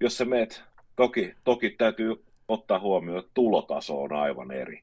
[0.00, 0.62] jos sä meet,
[0.96, 4.82] toki, toki täytyy ottaa huomioon, että tulotaso on aivan eri.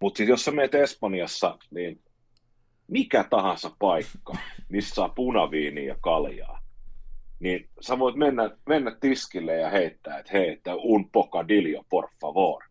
[0.00, 2.00] Mutta siis jos sä meet Espanjassa, niin
[2.88, 4.36] mikä tahansa paikka,
[4.68, 6.62] missä saa punaviiniä ja kaljaa,
[7.40, 12.62] niin sä voit mennä, mennä tiskille ja heittää, että hei, että un pocadillo, por favor.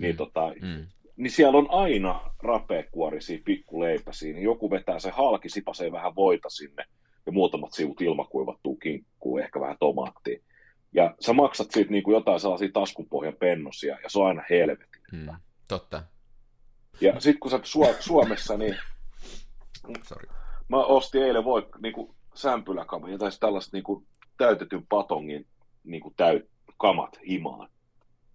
[0.00, 0.16] Niin, mm.
[0.16, 0.86] tota, mm.
[1.16, 6.84] niin siellä on aina rapeakuorisia pikkuleipäsiä, niin joku vetää se halki, sipasee vähän voita sinne
[7.26, 10.38] ja muutamat sivut ilmakuivattuu kinkkuun, ehkä vähän tomaattia.
[10.94, 15.02] Ja sä maksat siitä niin kuin jotain sellaisia taskupohjan pennosia, ja se on aina helvetin.
[15.12, 15.28] Mm.
[15.68, 16.02] Totta.
[17.00, 18.76] Ja sitten kun sä Su- Suomessa, niin
[20.08, 20.28] Sorry.
[20.68, 24.06] mä ostin eilen voi niin kuin sämpyläkamaa, tai tällaista niin kuin
[24.38, 25.46] täytetyn patongin
[25.84, 27.68] niin kuin täyt, kamat himaan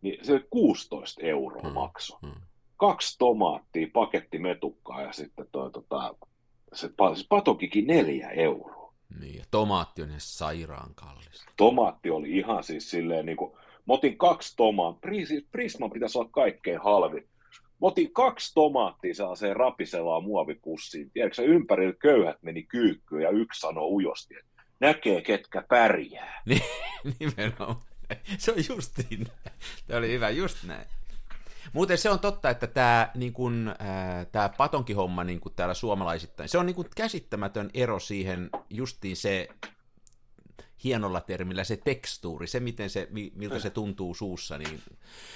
[0.06, 1.74] niin se 16 euroa hmm.
[1.74, 2.20] maksoi.
[2.22, 2.42] Hmm.
[2.78, 6.16] Kaksi tomaattia, paketti metukkaa ja sitten toi, tota,
[6.74, 6.90] se,
[7.30, 8.94] patokikin neljä euroa.
[9.20, 11.46] Niin, ja tomaatti on sairaan kallis.
[11.58, 13.52] Tomaatti oli ihan siis silleen, niin kuin,
[13.88, 15.12] mä otin kaksi tomaattia,
[15.52, 17.28] Prisman pitäisi olla kaikkein halvi.
[17.52, 21.12] Mä otin kaksi tomaattia sellaiseen rapisevaan muovipussiin.
[21.12, 26.44] Tiedätkö, ympärillä köyhät meni kyykkyyn ja yksi sanoi ujosti, että näkee ketkä pärjää.
[26.46, 26.62] Niin,
[27.20, 27.82] nimenomaan.
[28.38, 29.28] se on justiin
[29.88, 30.88] Tämä oli hyvä, just näin.
[31.74, 36.50] Muuten se on totta, että tämä, niin kun, äh, tämä patonkihomma niin kun täällä suomalaisittain,
[36.50, 39.48] se on niin kun käsittämätön ero siihen justiin se
[40.84, 44.58] hienolla termillä se tekstuuri, se miten se, miltä se tuntuu suussa.
[44.58, 44.82] Niin.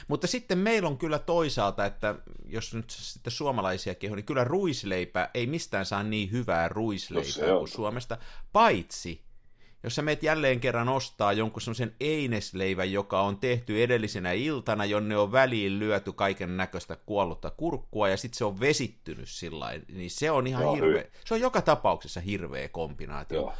[0.08, 5.30] Mutta sitten meillä on kyllä toisaalta, että jos nyt sitten suomalaisia keho, niin kyllä ruisleipä
[5.34, 8.18] ei mistään saa niin hyvää ruisleipää no kuin Suomesta,
[8.54, 9.29] paitsi
[9.84, 15.18] jos sä meet jälleen kerran ostaa jonkun semmoisen einesleivän, joka on tehty edellisenä iltana, jonne
[15.18, 20.32] on väliin lyöty kaiken näköistä kuollutta kurkkua, ja sitten se on vesittynyt sillä niin se
[20.32, 21.06] on ihan Joo, hirveä.
[21.26, 23.40] Se on joka tapauksessa hirveä kombinaatio.
[23.40, 23.54] Joo.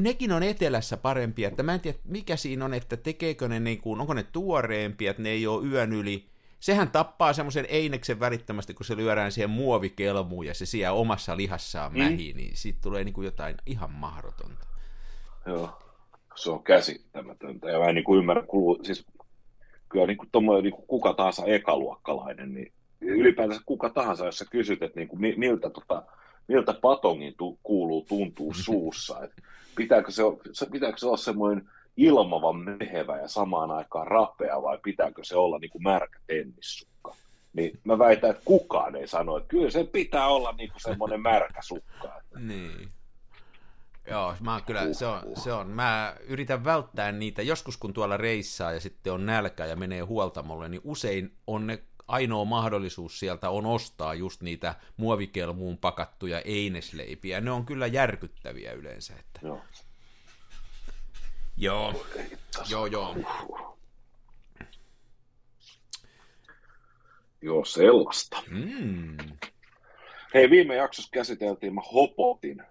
[0.00, 3.80] Nekin on etelässä parempia, että mä en tiedä mikä siinä on, että tekeekö ne, niin
[3.80, 6.26] kuin, onko ne tuoreempia, että ne ei ole yön yli.
[6.60, 11.92] Sehän tappaa semmoisen eineksen välittömästi, kun se lyödään siihen muovikelmuun ja se siellä omassa lihassaan
[11.92, 11.98] mm.
[11.98, 14.69] mähi, niin siitä tulee niin kuin jotain ihan mahdotonta.
[15.46, 15.70] Joo,
[16.34, 17.70] se on käsittämätöntä.
[17.70, 19.06] Ja mä en niin kuin ymmärrä, kulu, siis
[19.88, 24.82] kyllä niin kuin, niin kuin kuka tahansa ekaluokkalainen, niin ylipäätänsä kuka tahansa, jos sä kysyt,
[24.82, 26.02] että niin kuin, miltä, tota,
[26.48, 29.42] miltä patongin tu, kuuluu tuntuu suussa, että
[29.76, 30.22] pitääkö se,
[30.72, 35.70] pitääkö se olla semmoinen ilmavan mehevä ja samaan aikaan rapea vai pitääkö se olla niin
[35.70, 37.14] kuin märkä tennissukka?
[37.52, 41.20] Niin mä väitän, että kukaan ei sano, että kyllä se pitää olla niin kuin semmoinen
[41.20, 42.22] märkä sukka.
[42.38, 42.88] Niin.
[44.06, 45.68] Joo, mä kyllä, se on, se on.
[45.70, 47.42] Mä yritän välttää niitä.
[47.42, 51.82] Joskus kun tuolla reissaa ja sitten on nälkä ja menee huoltamolle, niin usein on ne
[52.08, 57.40] ainoa mahdollisuus sieltä on ostaa just niitä muovikelmuun pakattuja einesleipiä.
[57.40, 59.14] Ne on kyllä järkyttäviä yleensä.
[59.18, 59.40] Että...
[59.42, 59.62] Joo.
[61.56, 61.94] Joo,
[62.68, 63.16] joo, joo.
[67.42, 68.42] Joo, sellaista.
[68.50, 69.16] Mm.
[70.34, 72.62] Hei, viime jaksossa käsiteltiin, mä hopotin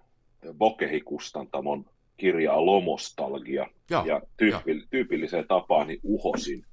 [0.58, 1.84] Bokehikustantamon
[2.16, 6.64] kirjaa Lomostalgia, ja, ja tyypil, tyypilliseen tapaan niin uhosin,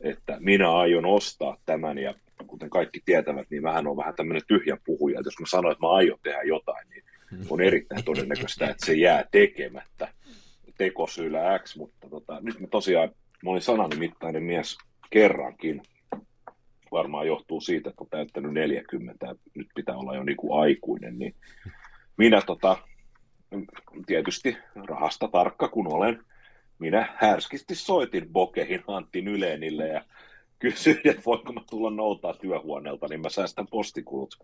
[0.00, 2.14] että minä aion ostaa tämän, ja
[2.46, 5.86] kuten kaikki tietävät, niin vähän on vähän tämmöinen tyhjä puhuja, että jos mä sanon, että
[5.86, 7.04] mä aion tehdä jotain, niin
[7.50, 10.08] on erittäin todennäköistä, että se jää tekemättä.
[10.78, 13.10] Tekosyillä X, mutta tota, nyt mä tosiaan,
[13.44, 14.78] mä olin sanani mittainen mies
[15.10, 15.82] kerrankin,
[16.92, 21.34] varmaan johtuu siitä, että on täyttänyt 40, nyt pitää olla jo niin kuin aikuinen, niin
[22.16, 22.76] minä tota,
[24.06, 24.56] tietysti
[24.88, 26.24] rahasta tarkka kun olen,
[26.78, 30.04] minä härskisti soitin Bokehin Antti Nylenille ja
[30.58, 34.38] kysyin, että voinko mä tulla noutaa työhuoneelta, niin mä säästän postikulut.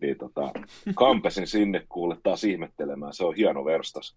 [0.00, 0.52] Niin tota,
[0.94, 4.16] kampesin sinne kuule taas ihmettelemään, se on hieno verstas.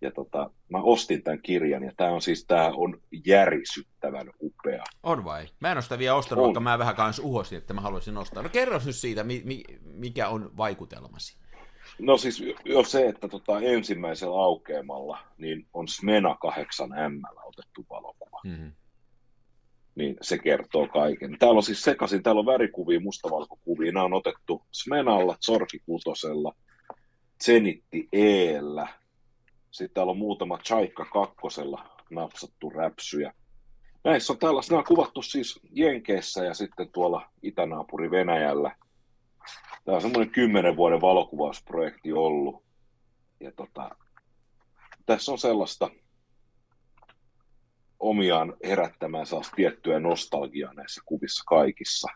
[0.00, 4.84] Ja tota, mä ostin tämän kirjan, ja tämä on siis, tämä on järisyttävän upea.
[5.02, 5.46] On vai?
[5.60, 6.46] Mä en ole sitä vielä ostanut, on.
[6.46, 8.42] vaikka mä vähän kanssa uhosin, että mä haluaisin ostaa.
[8.42, 11.41] No kerro nyt siitä, mi- mi- mikä on vaikutelmasi.
[11.98, 18.40] No siis jo se, että tota, ensimmäisellä aukeamalla niin on Smena 8 M otettu valokuva.
[18.44, 18.72] Mm-hmm.
[19.94, 21.36] Niin se kertoo kaiken.
[21.38, 23.92] Täällä on siis sekaisin, täällä on värikuvia, mustavalkokuvia.
[23.92, 26.54] Nämä on otettu Smenalla, Zorki Kutosella,
[27.44, 28.88] Zenitti Eellä.
[29.70, 33.34] Sitten täällä on muutama Chaikka kakkosella napsattu räpsyjä.
[34.04, 38.76] Näissä on tällaisia, nämä on kuvattu siis Jenkeissä ja sitten tuolla itänaapuri Venäjällä.
[39.84, 42.64] Tämä on semmoinen kymmenen vuoden valokuvausprojekti ollut.
[43.40, 43.90] Ja tota,
[45.06, 45.90] tässä on sellaista
[48.00, 52.08] omiaan herättämään sellaista tiettyä nostalgiaa näissä kuvissa kaikissa.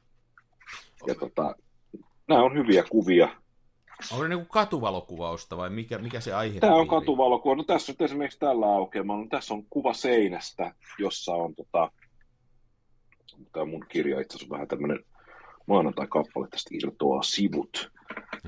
[1.07, 1.55] Ja tota,
[2.29, 3.29] nämä on hyviä kuvia.
[4.13, 6.61] Onko ne niin katuvalokuvausta vai mikä, mikä se aihe?
[6.61, 7.55] Tämä on katuvalokuva.
[7.55, 9.23] No tässä on esimerkiksi tällä aukeamalla.
[9.23, 11.91] No, tässä on kuva seinästä, jossa on tota,
[13.53, 15.05] tämä mun kirja itse asiassa vähän tämmöinen
[15.67, 17.93] maanantai-kappale tästä irtoaa sivut.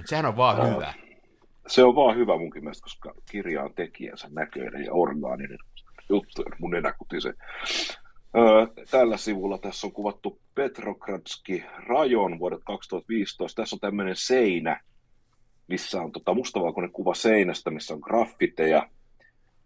[0.04, 0.94] Sehän on vaan Ää, hyvä.
[1.66, 5.58] Se on vaan hyvä munkin mielestä, koska kirja on tekijänsä näköinen ja orgaaninen
[6.08, 6.72] juttu, mun
[7.18, 7.34] se.
[8.36, 13.62] Öö, tällä sivulla tässä on kuvattu Petrogradski rajon vuodet 2015.
[13.62, 14.80] Tässä on tämmöinen seinä,
[15.68, 18.90] missä on tota mustavalkoinen kuva seinästä, missä on graffiteja.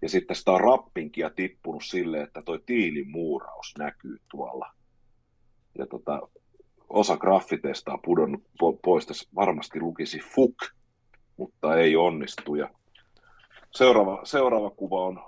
[0.03, 4.73] Ja sitten sitä on rappinkia tippunut sille, että toi tiilimuuraus näkyy tuolla.
[5.79, 6.29] Ja tota,
[6.93, 8.43] osa graffiteista on pudonnut
[8.85, 9.07] pois.
[9.07, 10.57] Tässä varmasti lukisi FUK,
[11.37, 12.55] mutta ei onnistu.
[12.55, 12.71] Ja
[13.71, 15.21] seuraava, seuraava kuva on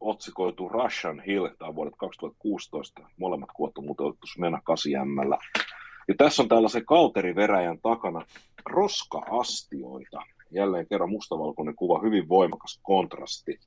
[0.00, 3.02] otsikoitu Russian Hill, tämä on vuodet 2016.
[3.16, 4.92] Molemmat kuvat on muuten otettu Mena 8
[6.08, 8.26] Ja tässä on tällaisen kalteriveräjän takana
[8.64, 10.20] roska-astioita.
[10.50, 13.60] Jälleen kerran mustavalkoinen kuva, hyvin voimakas kontrasti.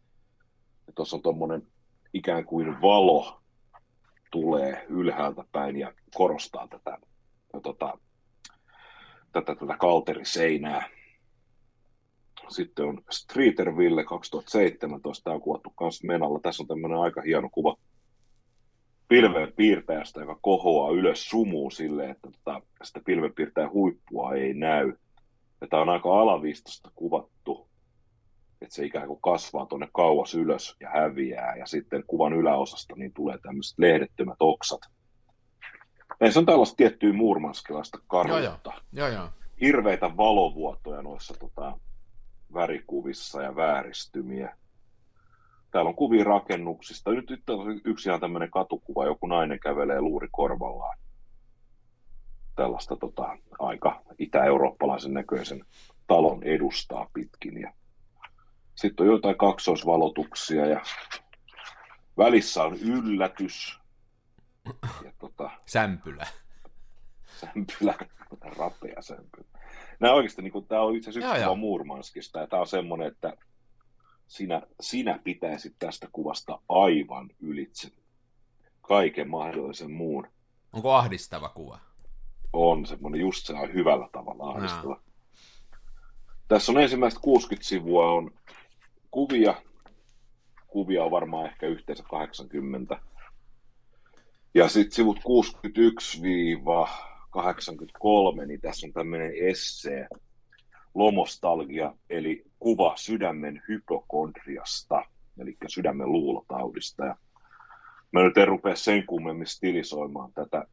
[0.88, 1.67] Ja tuossa on tuommoinen
[2.13, 3.41] ikään kuin valo
[4.32, 6.98] tulee ylhäältä päin ja korostaa tätä,
[7.60, 7.98] tota,
[9.32, 10.90] tätä, tätä kalteriseinää.
[12.50, 16.40] Sitten on Streeterville 2017, tämä on kuvattu myös Menalla.
[16.40, 17.76] Tässä on tämmöinen aika hieno kuva
[19.08, 24.94] pilven piirtäjästä, joka kohoaa ylös sumuun silleen, että tota, sitä pilvenpiirtäjän huippua ei näy.
[25.62, 27.70] Ja tämä on aika alavistosta kuvattu,
[28.62, 31.56] että se ikään kuin kasvaa tuonne kauas ylös ja häviää.
[31.56, 34.80] Ja sitten kuvan yläosasta niin tulee tämmöiset lehdettömät oksat.
[36.29, 37.97] Se on tällaista tiettyä muurmanskilaista.
[38.93, 39.29] Joo, joo.
[39.62, 41.79] Hirveitä valovuotoja noissa tota,
[42.53, 44.55] värikuvissa ja vääristymiä.
[45.71, 47.12] Täällä on kuvia rakennuksista.
[47.12, 50.97] Nyt, nyt on yksi ihan tämmöinen katukuva, joku nainen kävelee luuri korvallaan.
[52.55, 55.65] Tällaista tota, aika itä-eurooppalaisen näköisen
[56.07, 57.62] talon edustaa pitkin.
[57.62, 57.73] Ja
[58.75, 60.81] sitten on jotain kaksoisvalotuksia ja
[62.17, 63.81] välissä on yllätys.
[65.04, 66.28] Ja tota, sämpylä.
[67.39, 67.95] Sämpylä,
[68.58, 69.52] rapea sämpylä
[70.02, 73.38] nämä oikeasti, niin kuin, tämä on itse asiassa yksi Murmanskista, ja tämä on semmoinen, että
[74.28, 77.91] sinä, sinä pitäisit tästä kuvasta aivan ylitse
[78.82, 80.28] kaiken mahdollisen muun.
[80.74, 81.80] Onko ahdistava kuva?
[82.54, 84.93] On semmoinen, just se on hyvällä tavalla ahdistava.
[84.93, 85.02] No.
[86.47, 88.32] Tässä on ensimmäistä 60 sivua on
[89.12, 89.62] kuvia.
[90.67, 93.02] Kuvia on varmaan ehkä yhteensä 80.
[94.54, 96.22] Ja sitten sivut 61
[97.32, 100.08] 83, niin tässä on tämmöinen essee,
[100.94, 105.06] lomostalgia, eli kuva sydämen hypokondriasta,
[105.40, 107.06] eli sydämen luulotaudista.
[107.06, 107.16] Ja
[108.12, 110.66] mä nyt en rupea sen kummemmin stilisoimaan tätä,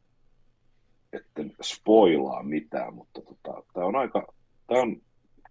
[1.13, 4.33] etten spoilaa mitään, mutta tota, tämä on aika,
[4.67, 5.01] tämä, on,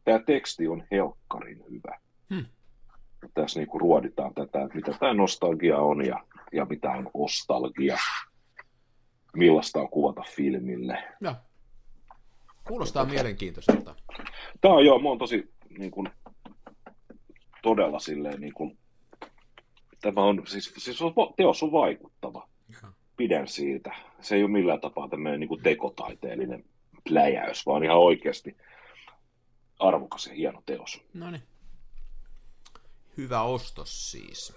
[0.05, 1.99] tämä teksti on helkkarin hyvä.
[2.35, 2.47] Hmm.
[3.35, 7.98] Tässä niinku ruoditaan tätä, että mitä tämä nostalgia on ja, ja mitä on ostalgia
[9.37, 11.04] millaista on kuvata filmille.
[11.20, 11.34] Joo.
[12.64, 13.94] Kuulostaa ja mielenkiintoiselta.
[14.61, 16.08] Tämä on joo, mä oon tosi niin kuin,
[17.62, 18.78] todella silleen niin kuin,
[20.00, 22.48] tämä on, siis, siis on, teos on vaikuttava.
[22.82, 22.92] Ja.
[23.16, 23.96] Pidän siitä.
[24.20, 26.64] Se ei ole millään tapaa tämmöinen niin kuin tekotaiteellinen
[27.08, 28.56] pläjäys, vaan ihan oikeasti
[29.78, 31.00] arvokas ja hieno teos.
[31.14, 31.42] No niin.
[33.16, 34.54] Hyvä ostos siis.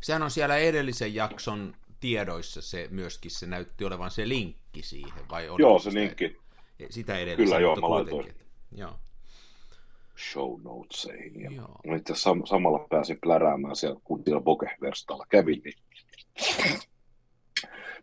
[0.00, 5.46] Sehän on siellä edellisen jakson tiedoissa se myöskin se näytti olevan se linkki siihen, vai
[5.58, 6.36] Joo, se sitä, linkki.
[6.90, 8.34] Sitä edellisen, Kyllä joo, mä laitoin.
[8.72, 8.98] Joo.
[10.32, 11.40] Show notesiin.
[11.40, 11.96] Ja joo.
[11.96, 15.74] itse sam- samalla pääsin pläräämään siellä, kun siellä Boke-verstalla kävin, niin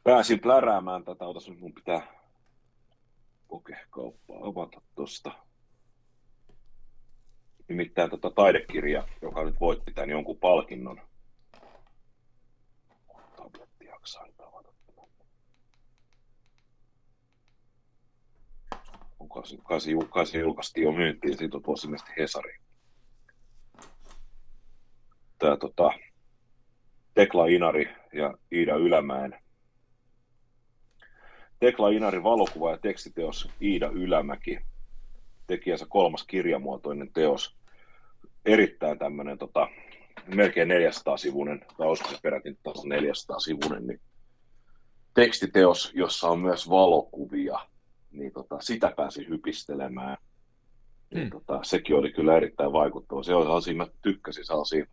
[0.03, 2.07] pääsin pläräämään tätä, otas mun pitää
[3.47, 5.31] Boke-kauppaa avata tuosta.
[7.67, 11.01] Nimittäin tätä taidekirja, joka nyt voitti tämän jonkun palkinnon,
[14.07, 14.71] jaksaa nyt avata
[19.17, 19.59] kun kasi,
[20.11, 22.57] kasi, julkaistiin jo myyntiin, siitä on tuossa Hesari.
[25.39, 25.91] Tämä tota,
[27.13, 29.39] Tekla Inari ja Iida Ylämäen.
[31.59, 34.59] Tekla Inari valokuva ja tekstiteos Iida Ylämäki.
[35.47, 37.57] Tekijänsä kolmas kirjamuotoinen teos.
[38.45, 39.67] Erittäin tämmöinen tota,
[40.35, 44.01] melkein 400-sivuinen, tai olisiko se peräti 400-sivuinen, niin
[45.13, 47.59] tekstiteos, jossa on myös valokuvia,
[48.11, 50.17] niin tota, sitä pääsi hypistelemään.
[51.13, 51.31] Niin, hmm.
[51.31, 53.23] tota, sekin oli kyllä erittäin vaikuttava.
[53.23, 54.85] Se oli sellaisia, mä tykkäsin sellaisia,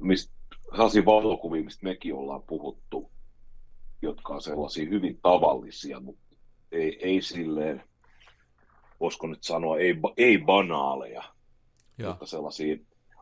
[0.00, 0.34] mistä,
[0.70, 3.10] sellaisia valokuvia, mistä mekin ollaan puhuttu,
[4.02, 6.36] jotka on sellaisia hyvin tavallisia, mutta
[6.72, 7.84] ei, ei silleen,
[9.00, 11.31] voisiko nyt sanoa, ei, ei banaaleja,
[12.02, 12.08] ja.
[12.08, 12.76] mutta sellaisia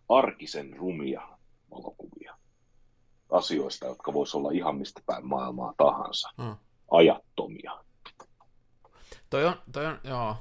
[0.09, 1.29] arkisen rumia
[1.71, 2.37] valokuvia
[3.31, 6.29] asioista, jotka voisi olla ihan mistä päin maailmaa tahansa.
[6.43, 6.57] Hmm.
[6.91, 7.85] Ajattomia.
[9.31, 10.37] Toi on, toi on, joo.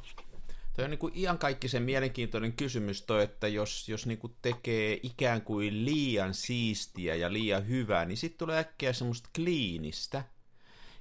[0.75, 4.35] Toi on niin kuin ihan kaikki se mielenkiintoinen kysymys toi, että jos, jos niin kuin
[4.41, 10.23] tekee ikään kuin liian siistiä ja liian hyvää, niin sitten tulee äkkiä semmoista kliinistä.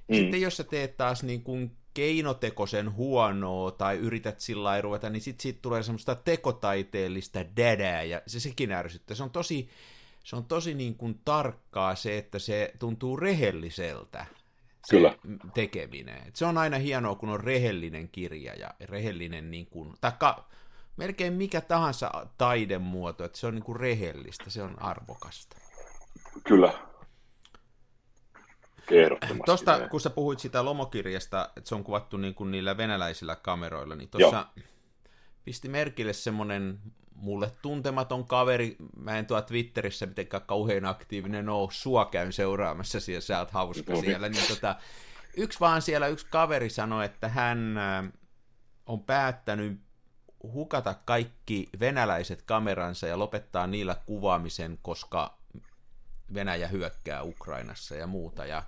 [0.07, 0.15] Mm.
[0.15, 5.43] Sitten jos sä teet taas niin kuin keinotekoisen huonoa tai yrität sillä ruveta, niin sitten
[5.43, 9.15] siitä tulee semmoista tekotaiteellista dädää ja se sekin ärsyttää.
[9.15, 9.69] Se on tosi,
[10.23, 14.25] se on tosi niin kuin tarkkaa se, että se tuntuu rehelliseltä.
[14.85, 15.15] Se Kyllä.
[15.53, 16.27] tekeminen.
[16.27, 20.47] Et se on aina hienoa, kun on rehellinen kirja ja rehellinen niin kuin, taikka
[20.97, 25.57] melkein mikä tahansa taidemuoto, että se on niin kuin rehellistä, se on arvokasta.
[26.43, 26.88] Kyllä,
[29.45, 33.95] Tuosta, kun sä puhuit sitä lomokirjasta, että se on kuvattu niin kuin niillä venäläisillä kameroilla,
[33.95, 34.45] niin tuossa
[35.45, 36.79] pisti merkille semmoinen
[37.15, 43.21] mulle tuntematon kaveri, mä en tuo Twitterissä mitenkään kauhean aktiivinen ole, sua käyn seuraamassa siellä,
[43.21, 44.75] sä oot hauska no, siellä, niin tota,
[45.37, 48.11] yksi vaan siellä, yksi kaveri sanoi, että hän äh,
[48.85, 49.81] on päättänyt
[50.43, 55.39] hukata kaikki venäläiset kameransa ja lopettaa niillä kuvaamisen, koska
[56.33, 58.63] Venäjä hyökkää Ukrainassa ja muuta, ja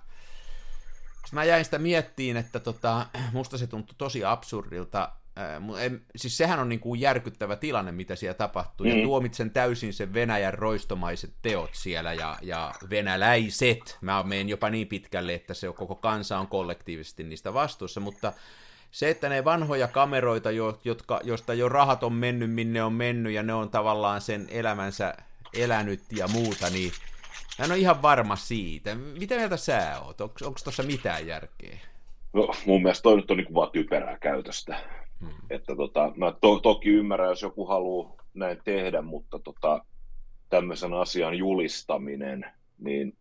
[1.26, 5.12] sitten mä jäin sitä miettiin, että tota, musta se tuntui tosi absurdilta.
[5.80, 8.96] En, siis sehän on niin kuin järkyttävä tilanne, mitä siellä tapahtuu, mm.
[8.96, 14.86] ja tuomitsen täysin sen Venäjän roistomaiset teot siellä, ja, ja venäläiset, mä menen jopa niin
[14.86, 18.32] pitkälle, että se koko kansa on kollektiivisesti niistä vastuussa, mutta
[18.90, 20.50] se, että ne vanhoja kameroita,
[20.84, 25.14] jotka, josta jo rahat on mennyt, minne on mennyt, ja ne on tavallaan sen elämänsä
[25.54, 26.92] elänyt ja muuta, niin
[27.58, 28.94] En ole ihan varma siitä.
[28.94, 30.20] Mitä mieltä sä oot?
[30.20, 31.78] Onko tuossa mitään järkeä?
[32.32, 34.78] No mun mielestä toi nyt on niin vaan typerää käytöstä.
[35.20, 35.30] Hmm.
[35.50, 39.84] Että tota, mä to, toki ymmärrän, jos joku haluaa näin tehdä, mutta tota,
[40.48, 42.44] tämmöisen asian julistaminen,
[42.78, 43.16] niin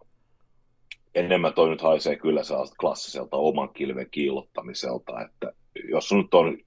[1.16, 5.54] enemmän toi nyt haisee kyllä sellaista klassiselta oman kilven kiillottamiselta, että
[5.90, 6.58] jos nyt on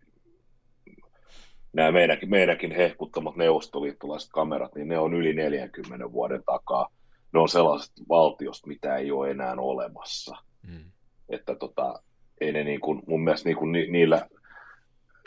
[1.73, 6.89] nämä meidänkin, meidänkin hehkuttamat neuvostoliittolaiset kamerat, niin ne on yli 40 vuoden takaa
[7.35, 10.37] ne on sellaisesta valtiosta, mitä ei ole enää olemassa.
[10.63, 10.85] Mm.
[11.29, 12.03] Että tota,
[12.41, 14.29] ei ne niin kuin, mun mielestä niin kuin ni, niillä,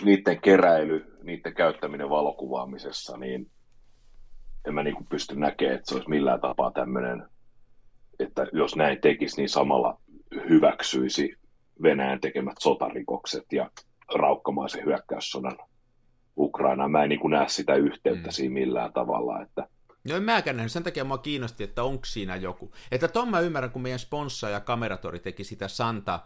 [0.06, 3.52] niiden keräily, niiden käyttäminen valokuvaamisessa, niin
[4.68, 7.24] en mä niin kuin pysty näkemään, että se olisi millään tapaa tämmöinen,
[8.20, 10.02] että jos näin tekisi, niin samalla
[10.50, 11.36] hyväksyisi
[11.84, 13.72] Venäjän tekemät sotarikokset ja
[14.16, 15.58] raukkamaisen hyökkäyssodan
[16.38, 16.92] Ukrainaan.
[16.92, 18.32] Mä en niin kuin näe sitä yhteyttä mm.
[18.32, 19.68] siinä millään tavalla, että
[20.10, 22.72] No en mäkään nähnyt, sen takia mua kiinnosti, että onko siinä joku.
[22.92, 24.00] Että ton mä ymmärrän, kun meidän
[24.52, 26.20] ja Kameratori teki sitä Santa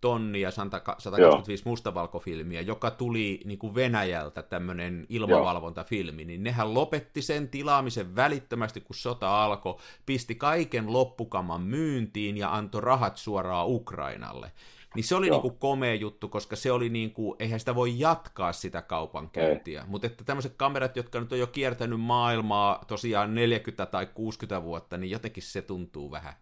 [0.00, 1.70] tonni ja Santa 125 Joo.
[1.70, 8.96] mustavalkofilmiä, joka tuli niin kuin Venäjältä tämmöinen ilmavalvontafilmi, niin nehän lopetti sen tilaamisen välittömästi, kun
[8.96, 14.52] sota alkoi, pisti kaiken loppukaman myyntiin ja antoi rahat suoraan Ukrainalle.
[14.96, 18.82] Niin se oli niinku komea juttu, koska se oli niinku, eihän sitä voi jatkaa sitä
[18.82, 19.84] kaupankäyntiä.
[19.86, 24.96] Mutta että tämmöiset kamerat, jotka nyt on jo kiertänyt maailmaa tosiaan 40 tai 60 vuotta,
[24.96, 26.34] niin jotenkin se tuntuu vähän.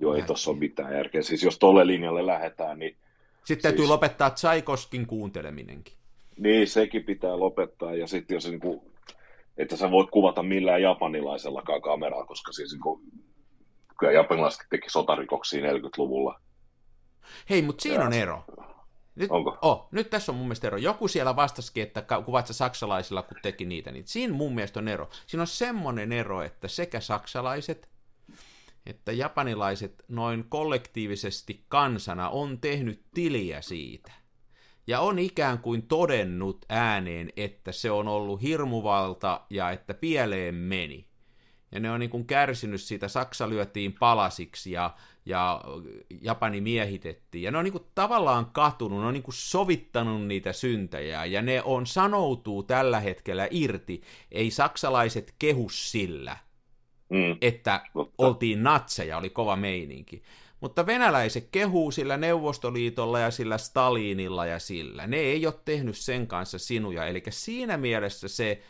[0.00, 1.22] Joo, ei tuossa ole mitään järkeä.
[1.22, 2.96] Siis jos tolle linjalle lähdetään, niin...
[3.44, 3.90] Sitten täytyy siis...
[3.90, 5.94] lopettaa Tsaikoskin kuunteleminenkin.
[6.36, 7.94] Niin, sekin pitää lopettaa.
[7.94, 8.92] Ja sitten jos niinku,
[9.56, 13.00] että sä voit kuvata millään japanilaisellakaan kameralla, koska siis niinku,
[13.98, 16.40] kyllä japanilaiset teki sotarikoksia 40-luvulla
[17.50, 18.44] Hei, mutta siinä on ero.
[19.14, 19.58] Nyt, Onko?
[19.62, 20.76] Oh, nyt tässä on mun mielestä ero.
[20.76, 24.88] Joku siellä vastasikin, että kuvat sä saksalaisilla, kun teki niitä, niin siinä mun mielestä on
[24.88, 25.08] ero.
[25.26, 27.88] Siinä on semmoinen ero, että sekä saksalaiset
[28.88, 34.12] että japanilaiset noin kollektiivisesti kansana on tehnyt tiliä siitä.
[34.86, 41.07] Ja on ikään kuin todennut ääneen, että se on ollut hirmuvalta ja että pieleen meni.
[41.72, 44.94] Ja ne on niin kuin kärsinyt siitä, Saksa lyötiin palasiksi ja,
[45.26, 45.60] ja
[46.22, 47.42] Japani miehitettiin.
[47.42, 51.42] Ja ne on niin kuin tavallaan katunut, ne on niin kuin sovittanut niitä syntejä, ja
[51.42, 54.02] ne on sanoutuu tällä hetkellä irti.
[54.32, 56.36] Ei saksalaiset kehu sillä,
[57.10, 57.36] mm.
[57.40, 58.14] että Mutta.
[58.18, 60.22] oltiin natseja, oli kova meininki.
[60.60, 65.06] Mutta venäläiset kehuu sillä Neuvostoliitolla ja sillä Stalinilla ja sillä.
[65.06, 67.06] Ne ei ole tehnyt sen kanssa sinuja.
[67.06, 68.62] Eli siinä mielessä se,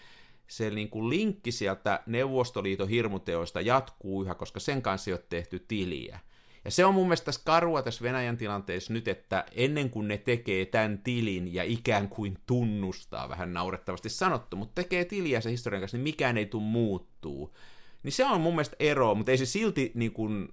[0.49, 5.59] se niin kuin linkki sieltä Neuvostoliiton hirmuteoista jatkuu yhä, koska sen kanssa ei ole tehty
[5.59, 6.19] tiliä.
[6.65, 10.19] Ja se on mun mielestä tässä karua tässä Venäjän tilanteessa nyt, että ennen kuin ne
[10.19, 15.81] tekee tämän tilin ja ikään kuin tunnustaa, vähän naurettavasti sanottu, mutta tekee tiliä se historian
[15.81, 17.57] kanssa, niin mikään ei tule muuttuu.
[18.03, 20.49] Niin se on mun mielestä ero, mutta ei se silti niin kuin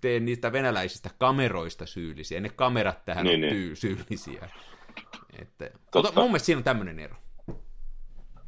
[0.00, 2.40] tee niistä venäläisistä kameroista syyllisiä.
[2.40, 3.76] Ne kamerat tähän niin, on niin.
[3.76, 4.50] syyllisiä.
[5.38, 7.16] Että, mutta mun mielestä siinä on tämmöinen ero.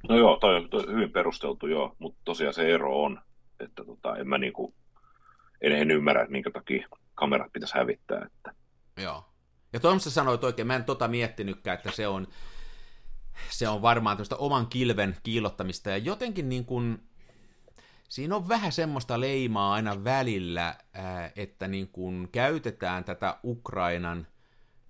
[0.09, 3.20] No joo, toi on, hyvin perusteltu joo, mutta tosiaan se ero on,
[3.61, 4.74] että tota, en mä niinku,
[5.61, 8.26] en, en ymmärrä, että minkä takia kamerat pitäisi hävittää.
[8.26, 8.55] Että...
[9.03, 9.24] Joo.
[9.72, 12.26] Ja Tomsa sanoi oikein, mä en tota miettinytkään, että se on,
[13.51, 17.09] se on varmaan tämmöistä oman kilven kiillottamista, ja jotenkin niin kuin,
[18.09, 20.76] siinä on vähän semmoista leimaa aina välillä,
[21.36, 24.26] että niin kuin käytetään tätä Ukrainan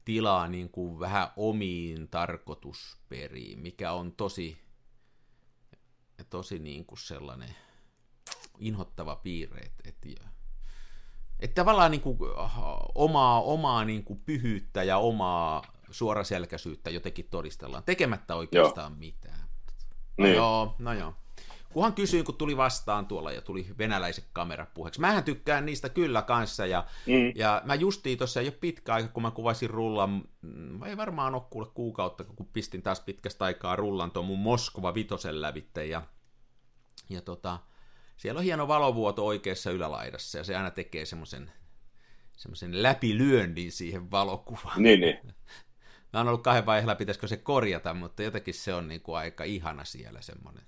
[0.04, 4.67] tilaa niin kuin vähän omiin tarkoitusperiin, mikä on tosi,
[6.24, 7.54] tosi niin kuin sellainen
[8.58, 10.30] inhottava piirre, että, että,
[11.40, 12.18] että tavallaan niin kuin
[12.94, 18.98] omaa, omaa niin kuin pyhyyttä ja omaa suoraselkäisyyttä jotenkin todistellaan, tekemättä oikeastaan joo.
[18.98, 19.48] mitään.
[20.18, 20.36] No niin.
[20.36, 21.14] joo, no joo.
[21.72, 25.00] Kunhan kysyin, kun tuli vastaan tuolla ja tuli venäläiset kamerat puheeksi.
[25.00, 27.32] Mähän tykkään niistä kyllä kanssa ja, mm.
[27.34, 31.42] ja mä justiin tuossa jo pitkä aika, kun mä kuvasin rullan, mm, ei varmaan ole
[31.50, 36.02] kuule kuukautta, kun pistin taas pitkästä aikaa rullan tuon mun Moskova vitosen lävitte ja,
[37.08, 37.58] ja tota,
[38.16, 41.52] siellä on hieno valovuoto oikeassa ylälaidassa ja se aina tekee semmoisen
[42.38, 44.82] semmoisen läpilyönnin siihen valokuvaan.
[44.82, 45.18] Niin, niin.
[46.12, 49.44] Mä oon ollut kahden vaiheella, pitäisikö se korjata, mutta jotenkin se on niin kuin aika
[49.44, 50.62] ihana siellä semmoinen.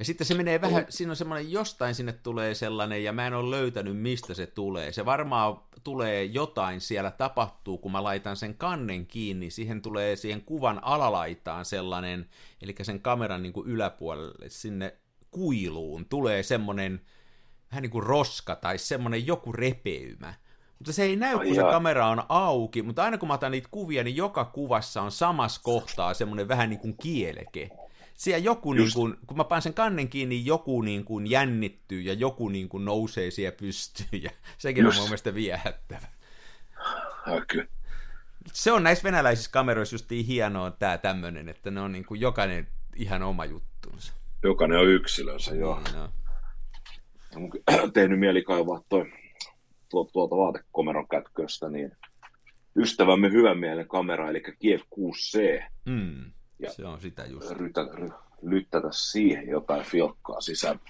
[0.00, 3.34] Ja sitten se menee vähän, siinä on semmoinen, jostain sinne tulee sellainen, ja mä en
[3.34, 4.92] ole löytänyt, mistä se tulee.
[4.92, 10.42] Se varmaan tulee jotain siellä tapahtuu, kun mä laitan sen kannen kiinni, siihen tulee siihen
[10.42, 12.28] kuvan alalaitaan sellainen,
[12.62, 14.96] eli sen kameran niin kuin yläpuolelle, sinne
[15.30, 17.00] kuiluun tulee semmoinen
[17.70, 20.34] vähän niin kuin roska tai semmoinen joku repeymä.
[20.78, 23.68] Mutta se ei näy, kun se kamera on auki, mutta aina kun mä otan niitä
[23.70, 27.70] kuvia, niin joka kuvassa on samassa kohtaa semmoinen vähän niin kuin kieleke
[28.20, 32.12] siellä joku, niin kuin, kun mä panen sen kannen kiinni, joku niin kuin jännittyy ja
[32.12, 34.96] joku niin kuin nousee siellä pystyyn ja sekin Just.
[34.96, 36.06] on mun mielestä viehättävä.
[37.26, 37.66] Okay.
[38.52, 42.20] Se on näissä venäläisissä kameroissa just niin hienoa tämä tämmöinen, että ne on niin kuin
[42.20, 44.12] jokainen ihan oma juttunsa.
[44.42, 45.80] Jokainen on yksilönsä, joo.
[45.84, 46.10] Niin, no.
[47.36, 47.50] Mun
[47.94, 49.12] tehnyt mieli kaivaa toi,
[49.88, 51.92] tuolta vaatekomeron kätköstä, niin
[52.76, 55.62] ystävämme hyvän mielen kamera, eli Kiev 6C.
[55.84, 57.50] Mm ja se on sitä just.
[57.50, 58.08] Rytä, ry,
[58.42, 60.80] lyttätä siihen jotain filkkaa sisään.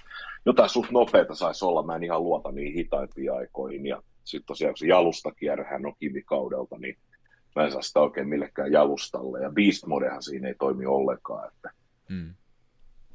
[0.45, 3.85] Jotain suht nopeita saisi olla, mä en ihan luota niin hitaimpiin aikoihin.
[3.85, 6.97] Ja sitten tosiaan, kun se jalustakierrehän on kivikaudelta, niin
[7.55, 9.41] mä en saa sitä oikein millekään jalustalle.
[9.41, 11.47] Ja Beast Modehan siinä ei toimi ollenkaan.
[11.47, 11.71] Että...
[12.09, 12.33] Hmm.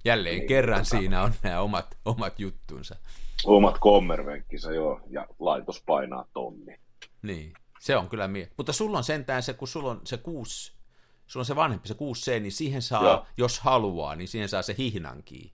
[0.04, 0.88] Jälleen niin, kerran tota...
[0.88, 2.96] siinä on nämä omat, omat juttunsa.
[3.44, 6.78] Omat kommervenkkinsä, joo, ja laitos painaa tonni.
[7.22, 8.50] Niin, se on kyllä mie.
[8.57, 10.76] Mutta sulla on sentään se, kun sulla on se kuusi
[11.27, 13.27] sulla on se vanhempi, se 6C, niin siihen saa, joo.
[13.37, 15.51] jos haluaa, niin siihen saa se hihnankin.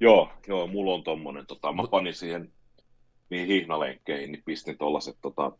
[0.00, 2.52] Joo, joo, mulla on tommonen, tota, mä panin siihen
[3.30, 5.52] niihin hihnalenkkeihin, niin pistin tollaset tota,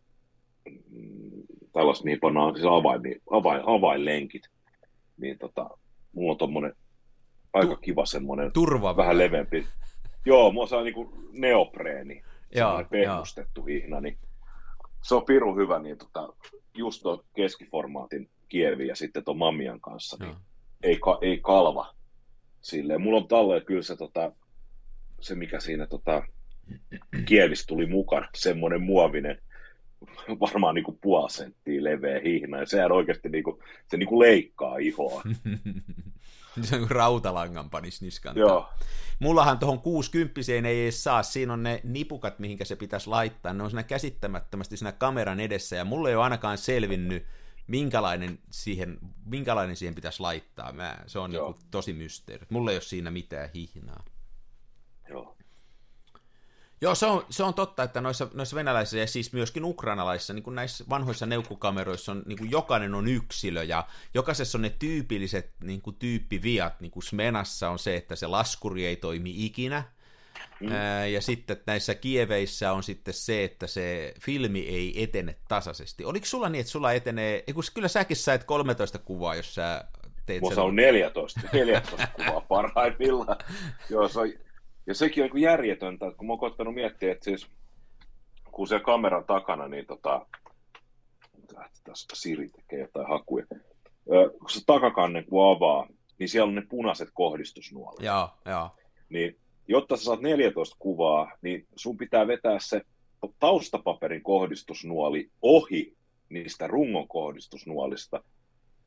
[0.91, 1.30] mm,
[1.72, 4.43] tällaiset, mihin pannaan siis avain, avain, avainlenkit,
[5.16, 5.70] niin tota,
[6.12, 6.72] mulla on tommonen
[7.53, 9.66] aika tu- kiva semmonen, Turva vähän leveämpi.
[10.26, 12.22] Joo, mulla on niinku neopreeni,
[12.55, 14.18] semmoinen pehmustettu hihna, niin
[15.03, 16.28] se on pirun hyvä, niin tota,
[16.76, 20.36] just tuon keskiformaatin Kievi ja sitten tuon Mamian kanssa, niin
[20.82, 21.94] ei, ei kalva
[22.61, 23.01] silleen.
[23.01, 24.32] Mulla on talleen kyllä se, tota,
[25.20, 26.22] se mikä siinä tota,
[27.24, 29.38] Kievis tuli mukaan, semmoinen muovinen,
[30.40, 34.18] varmaan niin kuin puoli senttiä leveä hihna, ja sehän oikeasti niin kuin, se niin kuin
[34.18, 35.22] leikkaa ihoa.
[36.62, 38.36] se on kuin rautalangan panis niskan.
[38.36, 38.68] Joo.
[39.18, 43.62] Mullahan tuohon 60 ei edes saa, siinä on ne nipukat, mihinkä se pitäisi laittaa, ne
[43.62, 47.26] on siinä käsittämättömästi siinä kameran edessä, ja mulle ei ole ainakaan selvinnyt,
[47.68, 50.72] minkälainen siihen, minkälainen siihen pitäisi laittaa.
[50.72, 52.46] Mä, se on niin tosi mysteeri.
[52.50, 54.04] Mulla ei ole siinä mitään hihnaa.
[55.08, 55.38] Joo.
[56.80, 60.42] Joo, se on, se on totta, että noissa, noissa venäläisissä ja siis myöskin ukrainalaisissa, niin
[60.42, 65.54] kuin näissä vanhoissa neukkukameroissa on, niin kuin jokainen on yksilö ja jokaisessa on ne tyypilliset
[65.62, 69.84] niin kuin tyyppiviat, niin kuin Smenassa on se, että se laskuri ei toimi ikinä,
[70.61, 70.68] Mm.
[71.12, 76.04] Ja sitten näissä kieveissä on sitten se, että se filmi ei etene tasaisesti.
[76.04, 79.84] Oliko sulla niin, että sulla etenee, kun kyllä säkin sait 13 kuvaa, jos sä
[80.26, 80.64] teet Mulla sen...
[80.64, 83.36] on 14, 14 kuvaa parhaimmillaan.
[83.90, 84.32] Joo, se on,
[84.86, 87.46] ja sekin on niin järjetöntä, että kun mä oon koittanut miettiä, että siis
[88.50, 90.26] kun se kameran takana, niin tota,
[91.84, 93.46] tässä Siri tekee jotain hakuja.
[94.38, 95.86] Kun se takakannen kun avaa,
[96.18, 98.00] niin siellä on ne punaiset kohdistusnuolet.
[98.00, 98.70] Joo, joo.
[99.09, 99.36] Niin
[99.68, 102.80] jotta sä saat 14 kuvaa, niin sun pitää vetää se
[103.38, 105.96] taustapaperin kohdistusnuoli ohi
[106.28, 108.22] niistä rungon kohdistusnuolista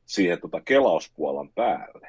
[0.06, 2.08] siihen tota kelauspuolan päälle.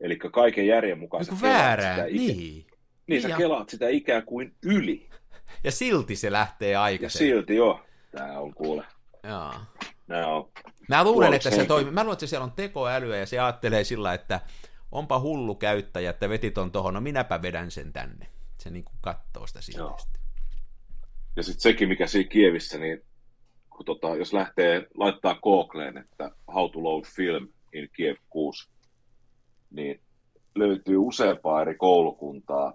[0.00, 2.36] Eli kaiken järjen mukaan niin väärää, sitä niin.
[2.36, 2.66] Niin,
[3.06, 3.36] niin sä ja...
[3.36, 5.08] kelaat sitä ikään kuin yli.
[5.64, 7.30] Ja silti se lähtee aikaisemmin.
[7.30, 7.80] Ja silti, joo.
[8.10, 8.84] Tää on kuule.
[9.22, 9.52] Joo.
[10.06, 10.50] Nää on
[10.88, 11.92] Mä luulen, että se toimii.
[11.92, 14.40] Mä luulen, että siellä on tekoälyä ja se ajattelee sillä, että
[14.92, 18.26] onpa hullu käyttäjä, että veti ton tohon, no minäpä vedän sen tänne.
[18.58, 20.02] Se niin kuin kattoo sitä silti.
[21.36, 23.02] Ja sitten sekin, mikä siinä Kievissä, niin
[23.70, 28.68] kun tota, jos lähtee laittaa Googleen, että how to load film in Kiev 6,
[29.70, 30.00] niin
[30.54, 32.72] löytyy useampaa eri koulukuntaa.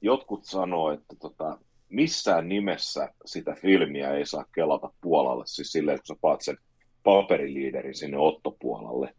[0.00, 6.06] Jotkut sanoo, että tota, missään nimessä sitä filmiä ei saa kelata Puolalle, siis silleen, että
[6.06, 6.58] kun sä paat sen
[7.02, 9.14] paperiliiderin sinne ottopuolalle,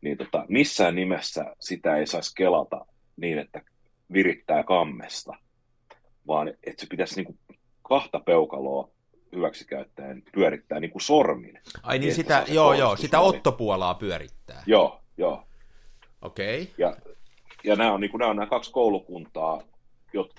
[0.00, 2.86] niin tota, missään nimessä sitä ei saisi kelata
[3.16, 3.62] niin, että
[4.12, 5.32] virittää kammesta,
[6.26, 7.38] vaan että se pitäisi niin kuin
[7.82, 8.88] kahta peukaloa
[9.34, 11.60] hyväksikäyttäen pyörittää niin kuin sormin.
[11.82, 14.62] Ai niin sitä, joo joo, sitä ottopuolaa pyörittää.
[14.66, 15.44] Joo, joo.
[16.22, 16.62] Okei.
[16.62, 16.74] Okay.
[16.78, 16.96] Ja,
[17.64, 19.62] ja nämä, on, niin kuin, nämä on nämä kaksi koulukuntaa,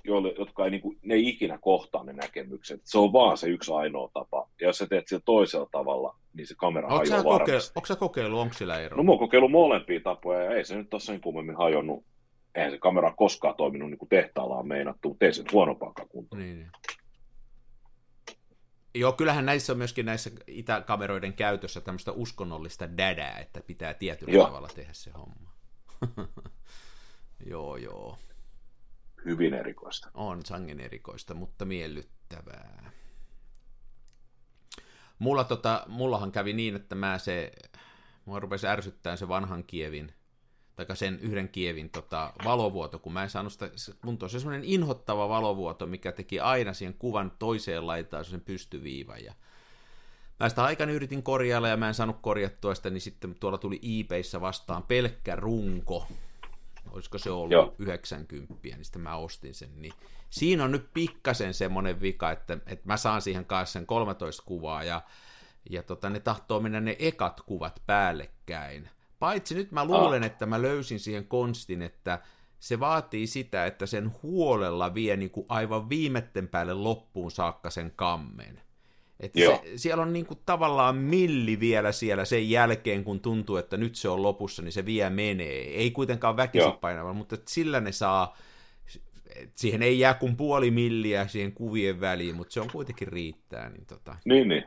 [0.03, 2.81] joille, jotka ei, niin kuin, ne ei ikinä kohtaa ne näkemykset.
[2.83, 4.49] Se on vaan se yksi ainoa tapa.
[4.61, 7.39] Ja jos sä teet sillä toisella tavalla, niin se kamera onko hajoaa varmasti.
[7.39, 8.97] Kokeillut, onko sä kokeillut, onko sillä ero?
[8.97, 12.05] No mä oon kokeillut molempia tapoja, ja ei se nyt tässä niin kummemmin hajonnut.
[12.55, 16.41] Eihän se kamera koskaan toiminut niin kuin tehtaalla on meinattu, mutta ei se huonompaakaan kuntoon.
[16.41, 16.71] Niin, niin.
[18.95, 24.45] Joo, kyllähän näissä on myöskin näissä itäkameroiden käytössä tämmöistä uskonnollista dädää, että pitää tietyllä joo.
[24.45, 25.53] tavalla tehdä se homma.
[27.51, 28.17] joo, joo.
[29.25, 30.11] Hyvin erikoista.
[30.13, 32.91] On sangen erikoista, mutta miellyttävää.
[35.19, 37.51] Mulla tota, mullahan kävi niin, että mä se,
[38.25, 40.13] mua rupesi ärsyttämään se vanhan kievin,
[40.75, 43.69] tai sen yhden kievin tota, valovuoto, kun mä en saanut sitä
[44.05, 44.29] kuntoon.
[44.29, 49.23] Se semmoinen inhottava valovuoto, mikä teki aina siihen kuvan toiseen laitaan sen pystyviivan.
[49.23, 49.33] Ja
[50.39, 53.79] mä sitä aikana yritin korjailla ja mä en saanut korjattua sitä, niin sitten tuolla tuli
[53.99, 56.07] eBayssä vastaan pelkkä runko,
[56.91, 57.75] olisiko se ollut Joo.
[57.79, 59.93] 90, niin sitten mä ostin sen, niin
[60.29, 64.83] siinä on nyt pikkasen semmoinen vika, että, että mä saan siihen kanssa sen 13 kuvaa,
[64.83, 65.01] ja,
[65.69, 68.89] ja tota, ne tahtoo mennä ne ekat kuvat päällekkäin.
[69.19, 70.27] Paitsi nyt mä luulen, ah.
[70.27, 72.19] että mä löysin siihen konstin, että
[72.59, 77.93] se vaatii sitä, että sen huolella vie niin kuin aivan viimetten päälle loppuun saakka sen
[77.95, 78.61] kammen.
[79.19, 83.95] Että se, siellä on niinku tavallaan milli vielä siellä sen jälkeen, kun tuntuu, että nyt
[83.95, 85.61] se on lopussa, niin se vie menee.
[85.61, 88.37] Ei kuitenkaan väkisin painava, mutta sillä ne saa,
[89.55, 93.69] siihen ei jää kuin puoli milliä siihen kuvien väliin, mutta se on kuitenkin riittää.
[93.69, 94.15] Niin, tota.
[94.25, 94.63] niin, niin.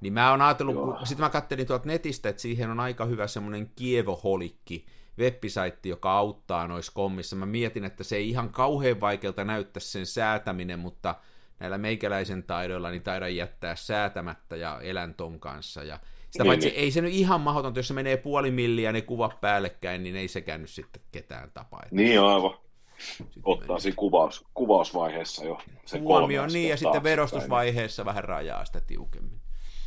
[0.00, 3.26] Niin mä oon ajatellut, kun, sitten mä kattelin tuolta netistä, että siihen on aika hyvä
[3.26, 4.86] semmoinen kievoholikki,
[5.18, 7.36] webisaitti, joka auttaa noissa kommissa.
[7.36, 11.14] Mä mietin, että se ei ihan kauhean vaikealta näyttää sen säätäminen, mutta–
[11.60, 15.82] näillä meikäläisen taidoilla niin taidan jättää säätämättä ja elän ton kanssa.
[15.82, 15.98] Ja
[16.30, 16.78] sitä niin, paitsi niin.
[16.78, 20.28] ei se nyt ihan mahdotonta, jos se menee puoli milliä ne kuvat päällekkäin, niin ei
[20.28, 21.80] sekään nyt sitten ketään tapa.
[21.90, 22.54] Niin aivan.
[22.98, 28.80] Sitten Ottaa siinä kuvaus, kuvausvaiheessa jo se Huomioon niin, ja sitten vedostusvaiheessa vähän rajaa sitä
[28.80, 29.40] tiukemmin.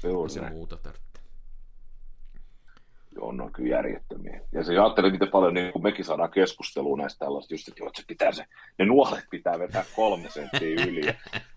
[0.04, 1.13] Juuri se muuta tarvitsee.
[3.20, 4.42] On kyllä järjettömiä.
[4.52, 8.04] Ja se ajattelee, miten paljon niin kuin mekin saadaan keskustelua näistä tällaista, just, että, se
[8.08, 8.46] pitää se,
[8.80, 11.02] ne nuolet pitää vetää kolme senttiä yli.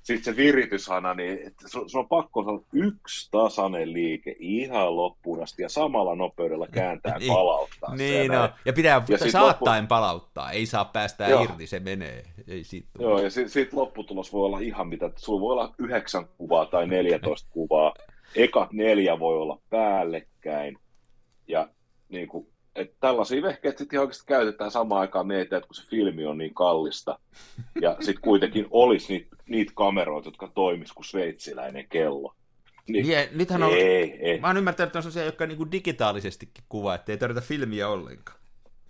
[0.03, 5.63] Sitten se virityshana, niin sun, sun on pakko olla yksi tasainen liike ihan loppuun asti
[5.63, 7.33] ja samalla nopeudella kääntää niin.
[7.33, 7.95] palauttaa.
[7.95, 8.49] niin, no.
[8.65, 9.89] ja pitää ja saattaen loppu...
[9.89, 11.43] palauttaa, ei saa päästää Joo.
[11.43, 12.25] irti, se menee.
[12.49, 16.29] Ei siitä Joo, ja sitten sit lopputulos voi olla ihan mitä, sulla voi olla yhdeksän
[16.39, 17.95] kuvaa tai 14 kuvaa,
[18.35, 20.79] ekat neljä voi olla päällekkäin,
[21.49, 21.69] ja
[22.09, 26.27] niin kuin, että tällaisia vehkeitä sitten oikeasti käytetään samaan aikaan mietitään, että kun se filmi
[26.27, 27.19] on niin kallista,
[27.83, 32.35] ja sitten kuitenkin olisi niitä, niitä kameroita, jotka toimis kuin sveitsiläinen kello.
[32.89, 34.41] Niin, Niin, nythän on, ei, ei.
[34.41, 38.39] Mä oon ymmärtänyt, että on sellaisia, jotka niinku digitaalisestikin kuvaa, että ei tarvita filmiä ollenkaan.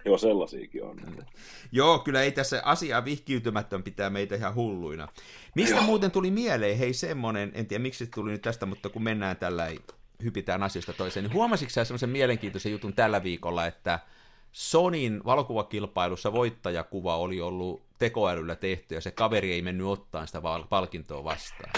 [0.05, 0.97] Joo, sellaisiakin on.
[0.97, 1.17] Mm.
[1.73, 5.09] Joo, kyllä ei tässä asiaa vihkiytymättä pitää meitä ihan hulluina.
[5.55, 5.85] Mistä Joo.
[5.85, 9.37] muuten tuli mieleen, hei semmonen, en tiedä miksi se tuli nyt tästä, mutta kun mennään
[9.37, 9.69] tällä
[10.25, 13.99] hypitään asiasta toiseen, niin huomasitko sä semmoisen mielenkiintoisen jutun tällä viikolla, että
[14.53, 21.25] Sonin valokuvakilpailussa voittajakuva oli ollut tekoälyllä tehty ja se kaveri ei mennyt ottaa sitä palkintoa
[21.25, 21.73] vastaan.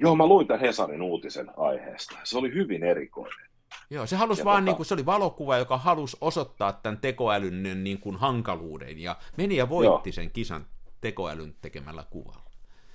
[0.00, 2.18] Joo, mä luin tämän Hesarin uutisen aiheesta.
[2.24, 3.46] Se oli hyvin erikoinen.
[3.90, 4.64] Joo, se halusi ja vaan, tota...
[4.64, 9.56] niin kuin, se oli valokuva, joka halusi osoittaa tämän tekoälyn niin kuin, hankaluuden, ja meni
[9.56, 10.12] ja voitti Joo.
[10.12, 10.66] sen kisan
[11.00, 12.45] tekoälyn tekemällä kuvalla.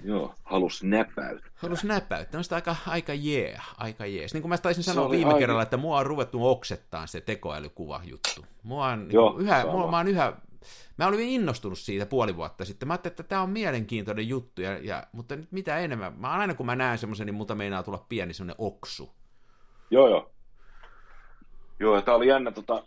[0.04, 1.52] Joo, halus näpäyttää.
[1.56, 2.40] Halus näpäyttää.
[2.40, 4.34] On sitä aika, aika jee, yeah, aika jees.
[4.34, 5.40] Niin kuin mä taisin sanoa viime aika...
[5.40, 8.46] kerralla, että mua on ruvettu oksettaa se tekoälykuva juttu.
[8.64, 10.34] Mua on, niin Joo, yhä, mua, mä oon yhä
[10.98, 12.88] Mä olin innostunut siitä puoli vuotta sitten.
[12.88, 16.14] Mä ajattelin, että tämä on mielenkiintoinen juttu, ja, ja, mutta nyt mitä enemmän.
[16.14, 19.12] Mä aina kun mä näen semmoisen, niin multa meinaa tulla pieni semmoinen oksu.
[19.92, 20.32] Joo, joo.
[21.80, 22.84] Joo, ja tää oli jännä, tota,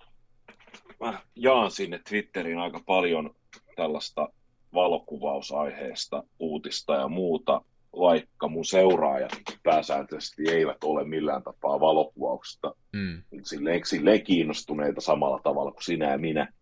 [1.01, 3.35] mä jaan sinne Twitteriin aika paljon
[3.77, 4.29] tällaista
[4.75, 7.61] valokuvausaiheesta, uutista ja muuta,
[7.99, 13.23] vaikka mun seuraajat pääsääntöisesti eivät ole millään tapaa valokuvauksesta mm.
[13.43, 16.53] silleen, silleen kiinnostuneita samalla tavalla kuin sinä ja minä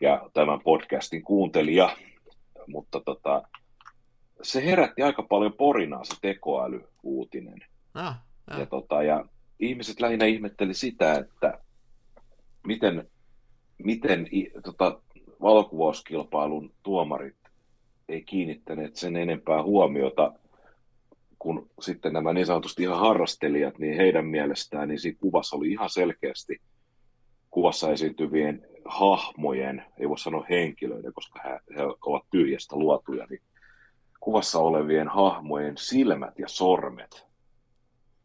[0.00, 1.96] ja tämän podcastin kuuntelija,
[2.66, 3.42] mutta tota,
[4.42, 7.58] se herätti aika paljon porinaa se tekoälyuutinen.
[7.94, 8.58] Ah, ah.
[8.58, 9.24] Ja, tota, ja
[9.58, 11.60] ihmiset lähinnä ihmetteli sitä, että
[12.66, 13.08] miten,
[13.78, 14.28] miten
[14.64, 15.00] tota,
[15.46, 17.36] valokuvauskilpailun tuomarit
[18.08, 20.32] ei kiinnittäneet sen enempää huomiota
[21.38, 25.90] kun sitten nämä niin sanotusti ihan harrastelijat, niin heidän mielestään niin siinä kuvassa oli ihan
[25.90, 26.60] selkeästi
[27.50, 33.40] kuvassa esiintyvien hahmojen, ei voi sanoa henkilöiden, koska he, he ovat tyhjästä luotuja, niin
[34.20, 37.26] kuvassa olevien hahmojen silmät ja sormet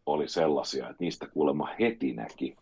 [0.06, 2.56] oli sellaisia, että niistä kuulemma heti näki,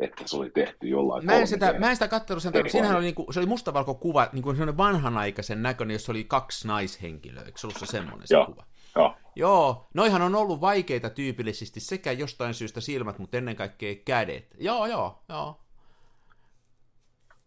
[0.00, 3.04] että se oli tehty jollain Mä en sitä, mä en sitä katsellut sen siinähän oli,
[3.04, 7.58] niinku, se oli mustavalko kuva, niin kuin sellainen vanhanaikaisen näköinen, jossa oli kaksi naishenkilöä, eikö
[7.58, 8.46] se ollut se semmoinen se Joo.
[8.46, 8.64] kuva?
[8.96, 9.14] Joo.
[9.36, 14.54] Joo, noihan on ollut vaikeita tyypillisesti sekä jostain syystä silmät, mutta ennen kaikkea kädet.
[14.58, 15.58] Joo, joo, joo.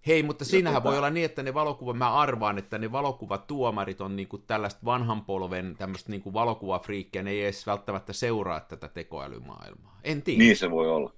[0.08, 0.90] Hei, mutta siinähän tota...
[0.90, 5.26] voi olla niin, että ne valokuvat, mä arvaan, että ne valokuvatuomarit on niinku tällaista vanhan
[5.26, 10.00] polven tämmöistä niinku valokuvafriikkiä, ne ei edes välttämättä seuraa tätä tekoälymaailmaa.
[10.04, 10.40] En tiedä.
[10.40, 11.14] Niin se voi olla.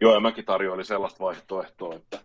[0.00, 2.20] Joo, ja mäkin tarjoilin sellaista vaihtoehtoa, että,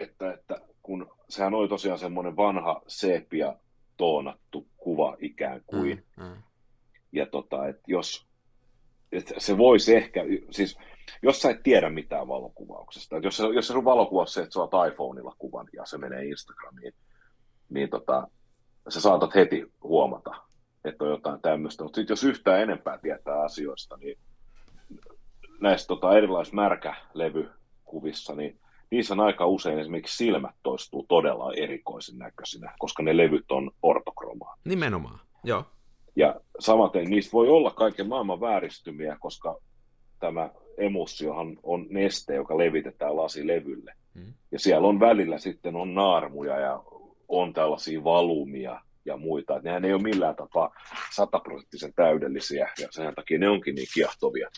[0.00, 3.54] että, että kun sehän oli tosiaan semmoinen vanha sepia
[3.96, 6.42] toonattu kuva ikään kuin, mm, mm.
[7.12, 8.26] ja tota, että jos,
[9.12, 10.78] että se voisi ehkä, siis
[11.22, 14.88] jos sä et tiedä mitään valokuvauksesta, että jos, jos sun valokuvaus se, että sä oot
[14.92, 16.94] iPhoneilla kuvan ja se menee Instagramiin,
[17.70, 18.28] niin tota,
[18.88, 20.34] sä saatat heti huomata,
[20.84, 21.82] että on jotain tämmöistä.
[21.84, 24.18] Mutta sitten jos yhtään enempää tietää asioista, niin
[25.60, 28.58] näissä tota, erilaisissa märkälevykuvissa, niin
[28.90, 34.56] niissä on aika usein esimerkiksi silmät toistuu todella erikoisen näköisinä, koska ne levyt on ortokromaa.
[34.64, 35.64] Nimenomaan, joo.
[36.16, 39.56] Ja samaten niistä voi olla kaiken maailman vääristymiä, koska
[40.20, 43.94] tämä emussiohan on neste, joka levitetään lasilevylle.
[44.14, 44.32] Mm.
[44.52, 46.82] Ja siellä on välillä sitten on naarmuja ja
[47.28, 49.60] on tällaisia valumia ja muita.
[49.62, 50.74] Nehän ei ole millään tapaa
[51.14, 54.48] sataprosenttisen täydellisiä ja sen takia ne onkin niin kiehtovia.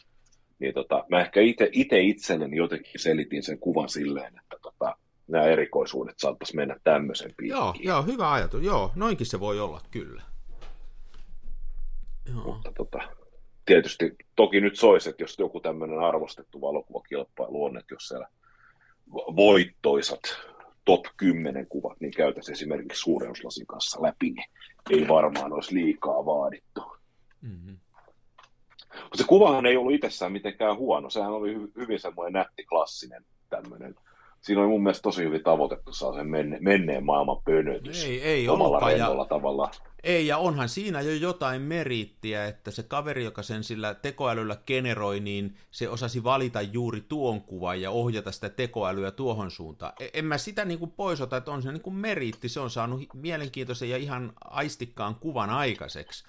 [0.59, 1.41] Niin tota, mä ehkä
[1.73, 4.97] itse itselleni jotenkin selitin sen kuvan silleen, että tota,
[5.29, 7.59] nämä erikoisuudet saattaisi mennä tämmöisen piikkiin.
[7.59, 8.63] Joo, joo, hyvä ajatus.
[8.63, 10.23] Joo, noinkin se voi olla, kyllä.
[12.29, 12.45] Joo.
[12.45, 12.99] Mutta tota,
[13.67, 18.29] tietysti toki nyt soisi, että jos joku tämmöinen arvostettu valokuvakilpailu on, että jos siellä
[19.13, 20.21] voittoisat
[20.85, 24.47] top 10 kuvat, niin käytäisiin esimerkiksi suureuslasin kanssa läpi, niin
[24.91, 26.83] ei varmaan olisi liikaa vaadittu.
[27.41, 27.77] Mm-hmm.
[29.03, 33.95] Mutta se kuvahan ei ollut itsessään mitenkään huono, sehän oli hyvin semmoinen nätti klassinen tämmöinen
[34.47, 38.05] siinä oli mun mielestä tosi hyvin tavoitettu saa sen menne, menneen maailman pönötys.
[38.05, 39.71] Ei, ei omalla ja, tavalla.
[40.03, 45.21] Ei, ja onhan siinä jo jotain meriittiä, että se kaveri, joka sen sillä tekoälyllä generoi,
[45.21, 49.93] niin se osasi valita juuri tuon kuvan ja ohjata sitä tekoälyä tuohon suuntaan.
[50.01, 52.71] E, en mä sitä niin kuin poisota, että on se niin kuin meriitti, se on
[52.71, 56.25] saanut mielenkiintoisen ja ihan aistikkaan kuvan aikaiseksi.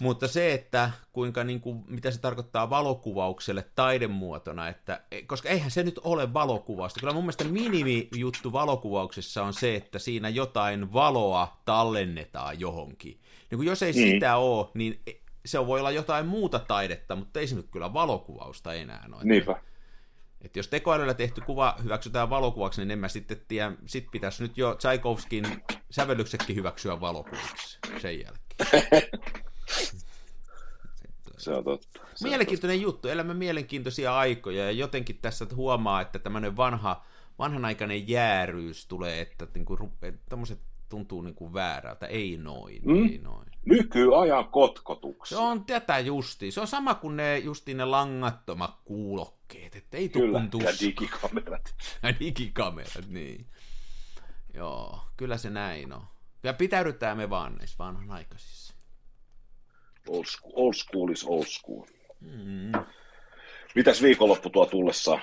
[0.00, 5.70] Mutta se, että kuinka, niin kuin, mitä se tarkoittaa valokuvaukselle taidemuotona, että, e, koska eihän
[5.70, 7.00] se nyt ole valokuvausta.
[7.00, 13.20] Kyllä mun mielestä minimijuttu valokuvauksessa on se, että siinä jotain valoa tallennetaan johonkin.
[13.50, 13.96] Niin kuin jos ei mm.
[13.96, 15.12] sitä ole, niin e,
[15.46, 19.24] se voi olla jotain muuta taidetta, mutta ei se nyt kyllä valokuvausta enää ole.
[19.24, 19.62] Niinpä.
[20.40, 24.58] Että jos tekoälyllä tehty kuva hyväksytään valokuvaksi, niin en mä sitten tiedä, sit pitäisi nyt
[24.58, 25.44] jo Tchaikovskin
[25.90, 29.12] sävellyksetkin hyväksyä valokuvaksi sen jälkeen.
[31.38, 32.00] Se on totta.
[32.14, 32.94] Se Mielenkiintoinen on totta.
[32.94, 37.04] juttu, elämme mielenkiintoisia aikoja ja jotenkin tässä huomaa, että tämmöinen vanha,
[37.38, 39.90] vanhanaikainen jääryys tulee, että niinku,
[40.28, 40.58] tämmöiset
[40.88, 43.10] tuntuu niinku väärältä, ei noin, mm?
[43.10, 43.48] ei noin.
[43.64, 45.38] Nykyajan kotkotuksia.
[45.38, 46.50] Se on tätä justi.
[46.50, 51.74] Se on sama kuin ne justi ne langattomat kuulokkeet, että ei Kyllä, ja digikamerat.
[52.02, 53.46] Ja digikamerat, niin.
[54.54, 56.02] Joo, kyllä se näin on.
[56.42, 58.71] Ja pitäydytään me vaan näissä vanhanaikaisissa.
[60.08, 61.86] Old school, old school is old school.
[62.20, 62.72] Mm.
[63.74, 65.18] Mitäs viikonloppu tuo tullessa?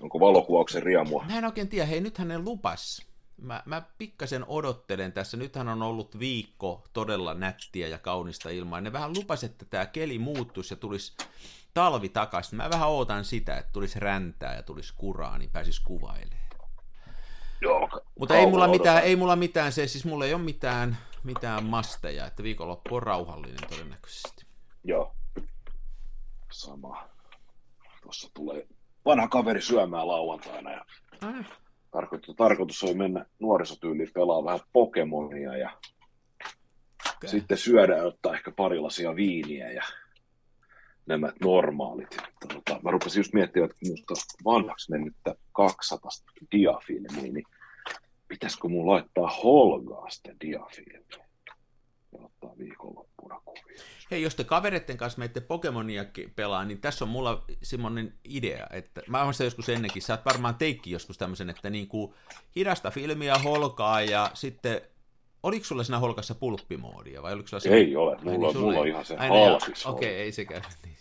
[0.00, 1.24] Onko valokuvauksen riemua?
[1.28, 1.86] Mä en oikein tiedä.
[1.86, 3.06] Hei, nythän ne lupas.
[3.36, 5.36] Mä, mä pikkasen odottelen tässä.
[5.36, 8.80] Nythän on ollut viikko todella nättiä ja kaunista ilmaa.
[8.80, 11.12] Ne vähän lupas, että tämä keli muuttuisi ja tulisi
[11.74, 12.56] talvi takaisin.
[12.56, 16.42] Mä vähän ootan sitä, että tulisi räntää ja tulisi kuraa, niin pääsis kuvailemaan.
[17.60, 17.88] Joo,
[18.18, 22.26] Mutta ei mulla, mitään, ei mulla mitään, se siis mulla ei ole mitään, mitään masteja,
[22.26, 24.46] että viikonloppu on rauhallinen todennäköisesti.
[24.84, 25.14] Joo,
[26.52, 27.08] sama.
[28.02, 28.66] Tuossa tulee
[29.04, 30.84] vanha kaveri syömään lauantaina ja
[31.20, 31.44] Ai.
[31.90, 35.78] tarkoitus, tarkoitus oli mennä nuorisotyyliin pelaa vähän Pokemonia ja
[37.16, 37.30] Okay.
[37.30, 39.82] sitten syödä ja ottaa ehkä pari lasia viiniä ja
[41.06, 42.16] nämä normaalit.
[42.54, 44.14] Tota, mä rupesin just miettimään, että minusta
[44.44, 46.10] vanhaksi mennyttä 200
[46.52, 47.44] diafilmiä, niin
[48.32, 51.24] pitäisikö mun laittaa Holgaa sitä diafilmiä
[52.12, 53.82] ja ottaa viikonloppuna kuvia.
[54.10, 56.04] Hei, jos te kavereiden kanssa menette Pokemonia
[56.36, 60.24] pelaa, niin tässä on mulla semmoinen idea, että mä oon sitä joskus ennenkin, sä oot
[60.24, 62.14] varmaan teikki joskus tämmöisen, että niinku
[62.56, 64.80] hidasta filmiä, holkaa ja sitten
[65.42, 67.68] Oliko sulla siinä holkassa pulppimoodia vai oliko sulla se...
[67.68, 69.86] Ei ole, mulla, niin, mulla on ihan se Ai niin, halsis.
[69.86, 70.62] Okei, okay, ei sekään.
[70.84, 70.96] Niin.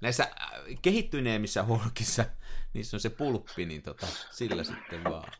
[0.00, 0.50] Näissä äh,
[0.82, 2.24] kehittyneemmissä holkissa,
[2.74, 5.32] niissä on se pulppi, niin tota, sillä sitten vaan.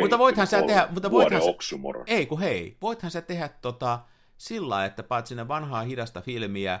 [0.00, 1.46] Mutta voithan sä tehdä- mutta voithan sä-.
[2.06, 4.00] Ei kun hei, voithan sä tehdä tota
[4.38, 6.80] sillä että paat sinne vanhaa hidasta filmiä,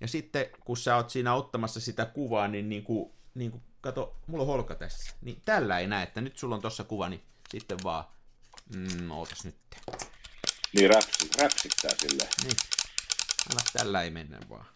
[0.00, 4.16] ja sitten kun sä oot siinä ottamassa sitä kuvaa, niin, niin kuin, niin kuin, kato,
[4.26, 7.22] mulla on holka tässä, niin tällä ei näe, että nyt sulla on tossa kuva, niin
[7.48, 8.04] sitten vaan,
[8.76, 9.56] mm, ootas nyt.
[10.74, 12.28] Niin räpsi, räpsittää silleen.
[12.44, 12.56] Niin,
[13.50, 14.66] anna tällä ei mennä vaan.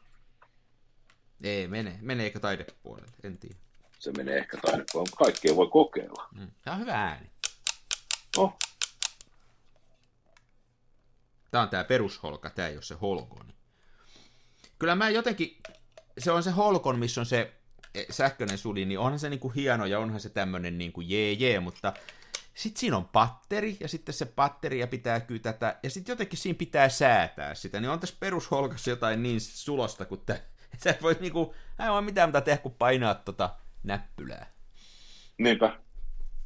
[1.42, 3.56] Ei mene, meneekö taidepuolelle, en tiedä.
[3.98, 6.28] Se menee ehkä taidepuolella, mutta kaikkea voi kokeilla.
[6.34, 6.50] Mm.
[6.62, 7.30] Tämä on hyvä ääni.
[8.36, 8.58] No,
[11.54, 13.52] Tämä on tämä perusholka, tämä ei ole se holkon.
[14.78, 15.56] Kyllä mä jotenkin,
[16.18, 17.52] se on se holkon, missä on se
[17.94, 21.60] eh, sähköinen suli, niin onhan se niinku hieno ja onhan se tämmönen niinku jee jee,
[21.60, 21.92] mutta
[22.54, 26.88] sitten siinä on patteri, ja sitten se patteria pitää kytätä, ja sitten jotenkin siinä pitää
[26.88, 30.38] säätää sitä, niin on tässä perusholkassa jotain niin sulosta, kun tää,
[30.84, 34.52] sä et voi niinku, ei ole mitään mitä tehdä, kun painaa tota näppylää.
[35.38, 35.78] niinpä.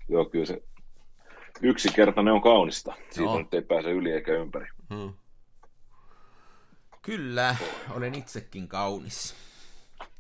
[0.09, 0.63] Joo, kyllä se
[1.63, 2.95] yksinkertainen on kaunista.
[3.11, 3.39] Siitä Joo.
[3.39, 4.67] nyt ei pääse yli eikä ympäri.
[4.95, 5.13] Hmm.
[7.03, 7.57] Kyllä,
[7.91, 9.35] olen itsekin kaunis.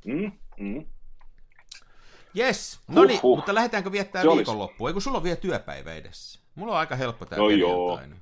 [0.05, 0.87] Mm, mm.
[2.39, 3.37] Yes, no niin, Huhhuh.
[3.39, 4.89] mutta lähdetäänkö viettää Se olisi- viikonloppua?
[4.91, 6.41] Eikö sulla on vielä työpäivä edessä?
[6.55, 7.97] Mulla on aika helppo tää No joo.
[7.97, 8.15] perjantaina.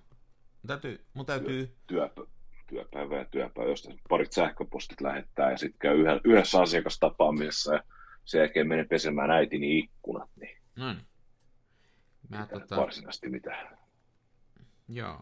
[0.63, 2.23] Mun täytyy, mun täytyy, Työpä,
[2.67, 7.83] työpäivä ja työpäivä, josta parit sähköpostit lähettää ja sitten käy yhdessä asiakastapaamisessa ja
[8.25, 11.07] sen jälkeen menen pesemään äitini ikkunat, niin no niin.
[12.29, 12.77] Mä tota...
[12.77, 13.79] varsinaisesti mitään.
[14.89, 15.21] joo.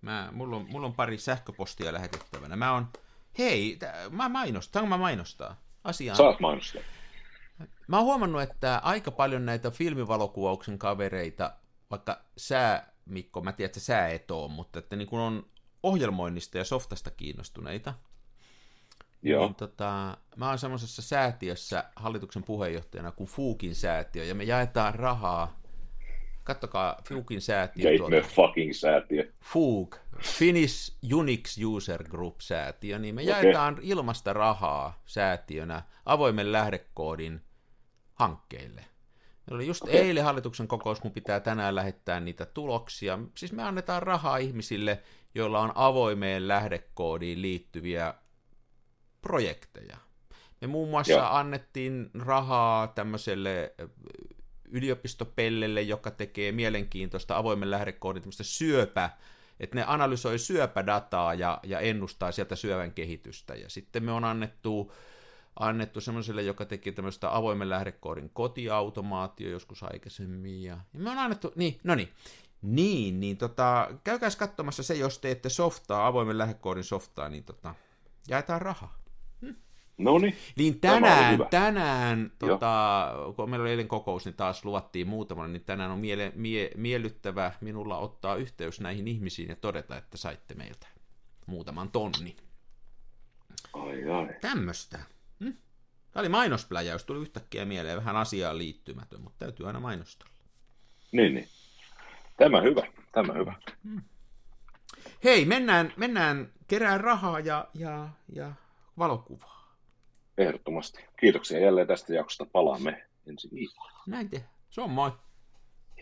[0.00, 2.56] Mä, mulla, on, mulla on pari sähköpostia lähetettävänä.
[2.56, 2.88] Mä on,
[3.38, 5.56] hei, tää, mä mainostan, saanko mä mainostaa?
[5.84, 6.16] Asiaan.
[6.16, 6.82] Saat mainostaa.
[7.86, 11.52] Mä oon huomannut, että aika paljon näitä filmivalokuvauksen kavereita,
[11.90, 15.46] vaikka sä, Mikko, mä tiedän, että sä et oo, mutta että niin kun on
[15.82, 17.94] ohjelmoinnista ja softasta kiinnostuneita,
[19.22, 19.46] Joo.
[19.46, 25.61] niin tota, mä oon semmoisessa säätiössä hallituksen puheenjohtajana kuin Fuukin säätiö, ja me jaetaan rahaa.
[26.44, 27.98] Kattokaa Fuukin säätiö.
[27.98, 28.16] Tuolta.
[28.16, 29.32] ihme fucking säätiö.
[29.44, 33.30] FUG, Finnish Unix User Group säätiö, niin me Okei.
[33.30, 37.42] jaetaan ilmasta rahaa säätiönä avoimen lähdekoodin
[38.14, 38.84] hankkeille.
[39.46, 39.96] Meillä oli just Okei.
[39.96, 43.18] eilen hallituksen kokous, mun pitää tänään lähettää niitä tuloksia.
[43.36, 45.02] Siis me annetaan rahaa ihmisille,
[45.34, 48.14] joilla on avoimeen lähdekoodiin liittyviä
[49.22, 49.96] projekteja.
[50.60, 51.26] Me muun muassa Joo.
[51.26, 53.74] annettiin rahaa tämmöiselle
[54.72, 59.10] yliopistopellelle, joka tekee mielenkiintoista avoimen lähdekoodin syöpä,
[59.60, 63.54] että ne analysoi syöpädataa ja, ja ennustaa sieltä syövän kehitystä.
[63.54, 64.92] Ja sitten me on annettu,
[65.60, 70.62] annettu semmoiselle, joka teki tämmöistä avoimen lähdekoodin kotiautomaatio joskus aikaisemmin.
[70.62, 72.08] Ja, ja me on annettu, niin, no niin,
[72.62, 77.74] niin, niin tota, käykääs katsomassa se, jos teette softaa, avoimen lähdekoodin softaa, niin tota,
[78.28, 79.01] jaetaan rahaa.
[79.98, 80.18] No
[80.56, 85.90] niin, tänään, tänään tota, kun meillä oli eilen kokous, niin taas luvattiin muutamana, niin tänään
[85.90, 90.86] on miele, mie, miellyttävä minulla ottaa yhteys näihin ihmisiin ja todeta, että saitte meiltä
[91.46, 92.36] muutaman tonni.
[93.72, 94.28] ai ai.
[94.40, 94.98] Tämmöstä.
[95.40, 95.50] Hm?
[96.12, 100.28] Tämä oli mainospläjäys, tuli yhtäkkiä mieleen vähän asiaan liittymätön, mutta täytyy aina mainostaa.
[101.12, 101.48] Niin, niin.
[102.36, 102.82] Tämä hyvä,
[103.12, 103.54] tämä hyvä.
[105.24, 108.52] Hei, mennään, mennään kerään rahaa ja, ja, ja
[108.98, 109.61] valokuvaa.
[110.38, 111.04] Ehdottomasti.
[111.20, 112.46] Kiitoksia jälleen tästä jaksosta.
[112.52, 113.92] Palaamme ensi viikolla.
[114.06, 114.44] Näin te.
[114.70, 115.10] Se on moi.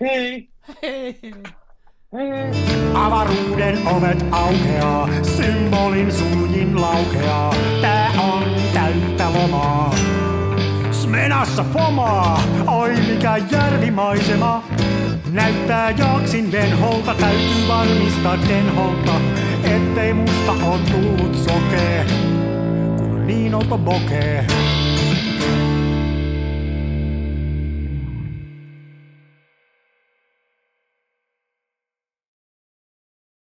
[0.00, 0.48] Hei!
[0.82, 1.32] Hei, hei.
[2.94, 7.54] Avaruuden ovet aukeaa, symbolin suljin laukeaa.
[7.80, 9.94] Tää on täyttä lomaa.
[10.92, 14.64] Smenassa fomaa, oi mikä järvimaisema.
[15.32, 19.20] Näyttää jaksin venholta, täytyy varmistaa denholta,
[19.64, 22.06] ettei musta on tullut sokee,
[23.30, 24.79] kun on niin olto bokee.